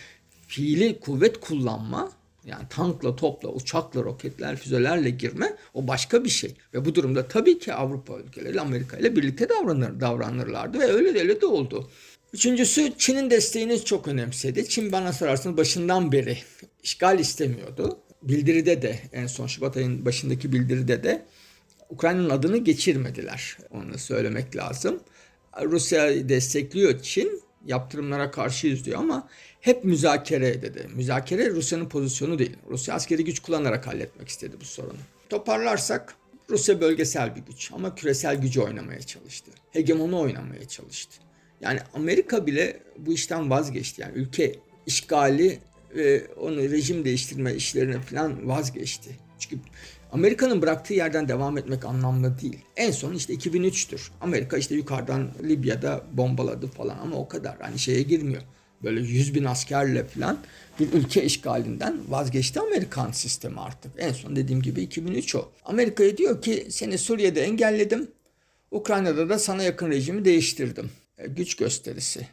fiili 0.47 0.99
kuvvet 0.99 1.39
kullanma 1.39 2.12
yani 2.45 2.63
tankla, 2.69 3.15
topla, 3.15 3.49
uçakla, 3.49 4.03
roketler, 4.03 4.55
füzelerle 4.55 5.10
girme 5.10 5.55
o 5.73 5.88
başka 5.88 6.23
bir 6.23 6.29
şey. 6.29 6.55
Ve 6.73 6.86
bu 6.86 6.95
durumda 6.95 7.27
tabii 7.27 7.60
ki 7.60 7.73
Avrupa 7.73 8.19
ülkeleri 8.19 8.62
Amerika 8.62 8.97
ile 8.97 9.15
birlikte 9.15 9.49
davranır, 9.49 9.99
davranırlardı 9.99 10.79
ve 10.79 10.86
öyle 10.86 11.15
de 11.15 11.19
öyle 11.19 11.41
de 11.41 11.45
oldu. 11.45 11.89
Üçüncüsü 12.34 12.93
Çin'in 12.97 13.29
desteğini 13.29 13.86
çok 13.86 14.08
önemsedi. 14.08 14.69
Çin 14.69 14.91
bana 14.91 15.13
sorarsınız 15.13 15.58
başından 15.58 16.12
beri 16.12 16.38
işgal 16.84 17.19
istemiyordu. 17.19 17.99
Bildiride 18.23 18.81
de 18.81 18.99
en 19.13 19.27
son 19.27 19.47
Şubat 19.47 19.77
ayının 19.77 20.05
başındaki 20.05 20.53
bildiride 20.53 21.03
de 21.03 21.25
Ukrayna'nın 21.89 22.29
adını 22.29 22.58
geçirmediler. 22.58 23.58
Onu 23.71 23.97
söylemek 23.97 24.55
lazım. 24.55 24.99
Rusya 25.63 26.29
destekliyor 26.29 27.01
Çin. 27.01 27.41
Yaptırımlara 27.65 28.32
karşıyız 28.32 28.86
diyor 28.86 28.99
ama 28.99 29.28
hep 29.62 29.84
müzakere 29.84 30.62
dedi. 30.62 30.88
Müzakere 30.95 31.49
Rusya'nın 31.49 31.89
pozisyonu 31.89 32.39
değil. 32.39 32.58
Rusya 32.69 32.95
askeri 32.95 33.23
güç 33.23 33.39
kullanarak 33.39 33.88
halletmek 33.88 34.28
istedi 34.28 34.56
bu 34.62 34.65
sorunu. 34.65 34.97
Toparlarsak 35.30 36.15
Rusya 36.49 36.82
bölgesel 36.82 37.36
bir 37.36 37.41
güç 37.41 37.71
ama 37.71 37.95
küresel 37.95 38.36
gücü 38.36 38.62
oynamaya 38.62 39.01
çalıştı. 39.01 39.51
Hegemonu 39.71 40.19
oynamaya 40.19 40.67
çalıştı. 40.67 41.21
Yani 41.62 41.80
Amerika 41.93 42.47
bile 42.47 42.80
bu 42.97 43.13
işten 43.13 43.49
vazgeçti. 43.49 44.01
Yani 44.01 44.13
ülke 44.15 44.56
işgali 44.86 45.60
ve 45.95 46.28
onu 46.39 46.58
rejim 46.58 47.06
değiştirme 47.06 47.54
işlerine 47.54 47.99
falan 47.99 48.47
vazgeçti. 48.47 49.10
Çünkü 49.39 49.58
Amerika'nın 50.12 50.62
bıraktığı 50.62 50.94
yerden 50.94 51.28
devam 51.28 51.58
etmek 51.58 51.86
anlamlı 51.86 52.39
değil. 52.41 52.60
En 52.76 52.91
son 52.91 53.13
işte 53.13 53.34
2003'tür. 53.34 54.10
Amerika 54.22 54.58
işte 54.58 54.76
yukarıdan 54.76 55.30
Libya'da 55.44 56.04
bombaladı 56.13 56.68
falan 56.68 56.98
ama 56.98 57.15
o 57.15 57.28
kadar. 57.28 57.56
Hani 57.60 57.80
şeye 57.80 58.02
girmiyor. 58.02 58.41
Böyle 58.84 59.00
100 59.00 59.36
bin 59.36 59.44
askerle 59.44 60.08
falan 60.08 60.38
bir 60.80 60.94
ülke 60.94 61.24
işgalinden 61.24 61.98
vazgeçti 62.10 62.60
Amerikan 62.60 63.12
sistemi 63.12 63.60
artık. 63.60 63.91
En 63.98 64.13
son 64.13 64.36
dediğim 64.36 64.62
gibi 64.62 64.82
2003 64.82 65.36
o. 65.36 65.52
Amerika'ya 65.65 66.18
diyor 66.18 66.41
ki 66.41 66.68
seni 66.70 66.98
Suriye'de 66.98 67.41
engelledim. 67.41 68.08
Ukrayna'da 68.72 69.30
da 69.30 69.39
sana 69.39 69.63
yakın 69.63 69.91
rejimi 69.91 70.26
değiştirdim. 70.26 70.91
E, 71.18 71.28
güç 71.28 71.56
gösterisi. 71.56 72.28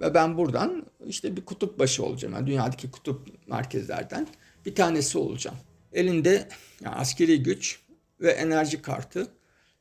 Ve 0.00 0.14
ben 0.14 0.36
buradan 0.36 0.86
işte 1.08 1.36
bir 1.36 1.44
kutup 1.44 1.78
başı 1.78 2.04
olacağım. 2.04 2.34
Yani 2.34 2.46
dünyadaki 2.46 2.90
kutup 2.90 3.48
merkezlerden 3.48 4.26
bir 4.66 4.74
tanesi 4.74 5.18
olacağım. 5.18 5.56
Elinde 5.96 6.48
yani 6.84 6.94
askeri 6.94 7.42
güç 7.42 7.80
ve 8.20 8.30
enerji 8.30 8.82
kartı, 8.82 9.28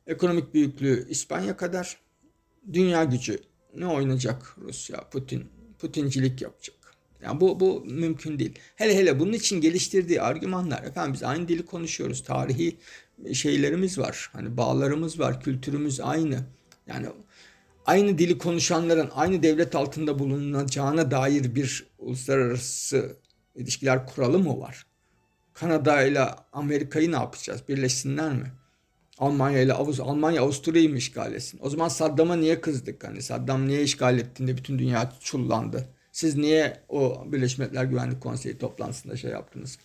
ekonomik 0.08 0.54
büyüklüğü 0.54 1.10
İspanya 1.10 1.58
kadar, 1.58 1.98
dünya 2.74 3.04
gücü 3.04 3.40
ne 3.76 3.88
oynayacak 3.88 4.56
Rusya, 4.58 5.10
Putin, 5.10 5.46
Putincilik 5.80 6.42
yapacak. 6.42 6.76
Yani 7.24 7.42
bu, 7.42 7.60
bu 7.60 7.86
mümkün 7.86 8.40
değil. 8.40 8.60
Hele 8.76 8.98
hele 8.98 9.20
bunun 9.20 9.34
için 9.34 9.62
geliştirdiği 9.62 10.22
argümanlar, 10.22 10.84
efendim 10.84 11.14
biz 11.14 11.24
aynı 11.24 11.48
dili 11.48 11.66
konuşuyoruz, 11.66 12.24
tarihi 12.24 12.78
şeylerimiz 13.34 13.98
var, 13.98 14.30
hani 14.34 14.58
bağlarımız 14.58 15.20
var, 15.20 15.42
kültürümüz 15.42 16.00
aynı. 16.00 16.40
Yani 16.88 17.08
aynı 17.86 18.18
dili 18.18 18.38
konuşanların 18.38 19.10
aynı 19.14 19.44
devlet 19.44 19.76
altında 19.76 20.20
bulunacağına 20.20 21.12
dair 21.12 21.56
bir 21.56 21.88
uluslararası 22.00 23.18
ilişkiler 23.56 24.08
kuralı 24.08 24.40
mı 24.40 24.60
var? 24.60 24.86
Kanada 25.56 26.02
ile 26.02 26.26
Amerika'yı 26.54 27.12
ne 27.12 27.16
yapacağız? 27.16 27.62
Birleşsinler 27.70 28.34
mi? 28.34 28.52
Almanya 29.18 29.62
ile 29.62 29.74
Avuz 29.74 30.00
Almanya 30.00 30.42
Avusturya'yı 30.42 30.96
işgal 30.96 31.34
etsin? 31.34 31.60
O 31.62 31.70
zaman 31.70 31.88
Saddam'a 31.88 32.36
niye 32.36 32.62
kızdık? 32.62 33.04
Hani 33.04 33.22
Saddam 33.22 33.68
niye 33.68 33.84
işgal 33.84 34.20
ettiğinde 34.20 34.58
bütün 34.58 34.80
dünya 34.80 35.14
çullandı. 35.20 35.88
Siz 36.12 36.36
niye 36.36 36.80
o 36.90 37.24
Birleşmiş 37.32 37.58
Milletler 37.58 37.84
Güvenlik 37.84 38.22
Konseyi 38.22 38.58
toplantısında 38.58 39.18
şey 39.18 39.32
yaptınız? 39.32 39.78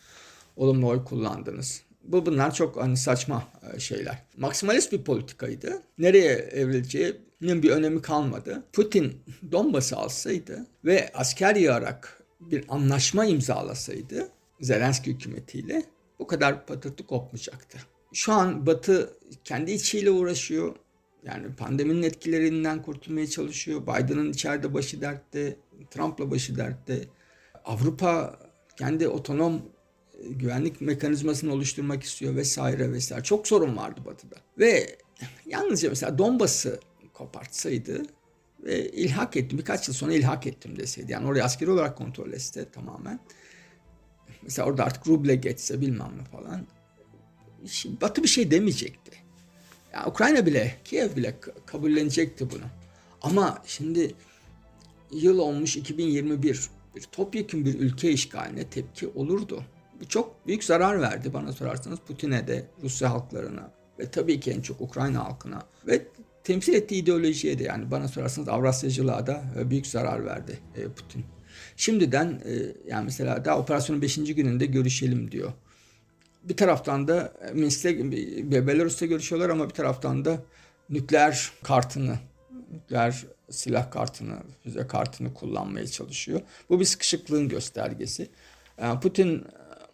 Olumlu 0.57 0.89
oy 0.89 1.05
kullandınız. 1.05 1.83
Bu 2.05 2.27
bunlar 2.27 2.55
çok 2.55 2.77
hani 2.77 2.97
saçma 2.97 3.49
e, 3.75 3.81
şeyler. 3.81 4.23
Maksimalist 4.37 4.93
bir 4.93 5.03
politikaydı. 5.03 5.83
Nereye 5.99 6.33
evrileceğinin 6.33 7.63
bir 7.63 7.71
önemi 7.71 8.03
kalmadı. 8.03 8.63
Putin 8.73 9.23
Donbas'ı 9.53 9.97
alsaydı 9.97 10.67
ve 10.85 11.11
asker 11.15 11.57
yığarak 11.57 12.23
bir 12.41 12.65
anlaşma 12.69 13.25
imzalasaydı 13.25 14.29
Zelenski 14.61 15.11
hükümetiyle 15.11 15.83
bu 16.19 16.27
kadar 16.27 16.67
patırtı 16.67 17.07
kopmayacaktı. 17.07 17.79
Şu 18.13 18.33
an 18.33 18.67
Batı 18.67 19.17
kendi 19.45 19.73
içiyle 19.73 20.11
uğraşıyor. 20.11 20.77
Yani 21.25 21.55
pandeminin 21.57 22.03
etkilerinden 22.03 22.83
kurtulmaya 22.83 23.27
çalışıyor. 23.27 23.83
Biden'ın 23.83 24.33
içeride 24.33 24.75
başı 24.75 25.01
dertte, 25.01 25.57
Trump'la 25.91 26.31
başı 26.31 26.57
dertte. 26.57 27.05
Avrupa 27.65 28.39
kendi 28.79 29.09
otonom 29.09 29.63
e, 30.25 30.29
güvenlik 30.29 30.81
mekanizmasını 30.81 31.53
oluşturmak 31.53 32.03
istiyor 32.03 32.37
vesaire 32.37 32.93
vesaire. 32.93 33.23
Çok 33.23 33.49
sorun 33.49 33.77
vardı 33.77 34.01
Batı'da. 34.05 34.37
Ve 34.59 34.97
yalnızca 35.47 35.89
mesela 35.89 36.19
Donbas'ı 36.19 36.81
kopartsaydı 37.13 38.03
ve 38.65 38.91
ilhak 38.91 39.37
ettim. 39.37 39.59
Birkaç 39.59 39.89
yıl 39.89 39.95
sonra 39.95 40.13
ilhak 40.13 40.47
ettim 40.47 40.79
deseydi. 40.79 41.13
Yani 41.13 41.27
orayı 41.27 41.45
askeri 41.45 41.71
olarak 41.71 41.99
kontrol 41.99 42.33
etse 42.33 42.71
tamamen. 42.71 43.21
Mesela 44.43 44.69
orada 44.69 44.85
artık 44.85 45.09
ruble 45.09 45.35
geçse 45.35 45.81
bilmem 45.81 46.13
ne 46.19 46.25
falan. 46.25 46.67
Şimdi 47.67 48.01
Batı 48.01 48.23
bir 48.23 48.29
şey 48.29 48.51
demeyecekti. 48.51 49.11
Ya 49.93 50.07
Ukrayna 50.07 50.47
bile, 50.47 50.77
Kiev 50.85 51.17
bile 51.17 51.35
kabullenecekti 51.67 52.51
bunu. 52.51 52.65
Ama 53.23 53.63
şimdi 53.67 54.15
yıl 55.13 55.39
olmuş 55.39 55.77
2021 55.77 56.71
bir 56.97 57.03
topyekun 57.03 57.65
bir 57.65 57.81
ülke 57.81 58.11
işgaline 58.11 58.65
tepki 58.65 59.09
olurdu. 59.09 59.65
Bu 60.01 60.09
çok 60.09 60.47
büyük 60.47 60.65
zarar 60.65 61.01
verdi 61.01 61.33
bana 61.35 61.53
sorarsanız 61.53 61.99
Putin'e 61.99 62.49
de, 62.49 62.67
Rusya 62.83 63.11
halklarına 63.11 63.71
ve 63.99 64.11
tabii 64.11 64.41
ki 64.41 64.51
en 64.51 64.61
çok 64.61 64.81
Ukrayna 64.81 65.25
halkına 65.25 65.63
ve 65.87 66.07
temsil 66.45 66.75
ettiği 66.75 67.03
ideolojiye 67.03 67.59
de 67.59 67.65
yani 67.65 67.91
bana 67.91 68.09
sorarsanız 68.09 68.49
Avrasyacılığa 68.49 69.27
da 69.27 69.43
e, 69.59 69.71
büyük 69.71 69.87
zarar 69.87 70.25
verdi 70.25 70.59
e, 70.77 70.85
Putin. 70.85 71.25
Şimdiden 71.81 72.43
e, 72.45 72.53
yani 72.91 73.05
mesela 73.05 73.45
daha 73.45 73.59
operasyonun 73.59 74.03
5. 74.03 74.17
gününde 74.17 74.67
görüşelim 74.67 75.31
diyor. 75.31 75.53
Bir 76.45 76.57
taraftan 76.57 77.09
da 77.09 77.33
Minsk'te 77.55 78.13
Belarus'ta 78.67 79.07
görüşüyorlar 79.07 79.51
ama 79.51 79.69
bir 79.69 79.75
taraftan 79.75 80.25
da 80.25 80.43
nükleer 80.91 81.53
kartını, 81.63 82.19
nükleer 82.73 83.25
silah 83.51 83.91
kartını, 83.91 84.37
füze 84.63 84.87
kartını 84.87 85.35
kullanmaya 85.35 85.87
çalışıyor. 85.87 86.41
Bu 86.69 86.81
bir 86.81 86.85
sıkışıklığın 86.85 87.49
göstergesi. 87.49 88.29
Putin 89.03 89.45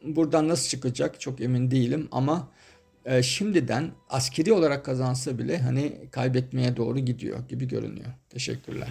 buradan 0.03 0.49
nasıl 0.49 0.68
çıkacak 0.68 1.20
çok 1.20 1.40
emin 1.40 1.70
değilim 1.70 2.09
ama 2.12 2.49
e, 3.05 3.22
şimdiden 3.22 3.90
askeri 4.09 4.53
olarak 4.53 4.85
kazansa 4.85 5.38
bile 5.38 5.59
hani 5.59 6.09
kaybetmeye 6.11 6.77
doğru 6.77 6.99
gidiyor 6.99 7.49
gibi 7.49 7.68
görünüyor. 7.68 8.11
Teşekkürler. 8.31 8.90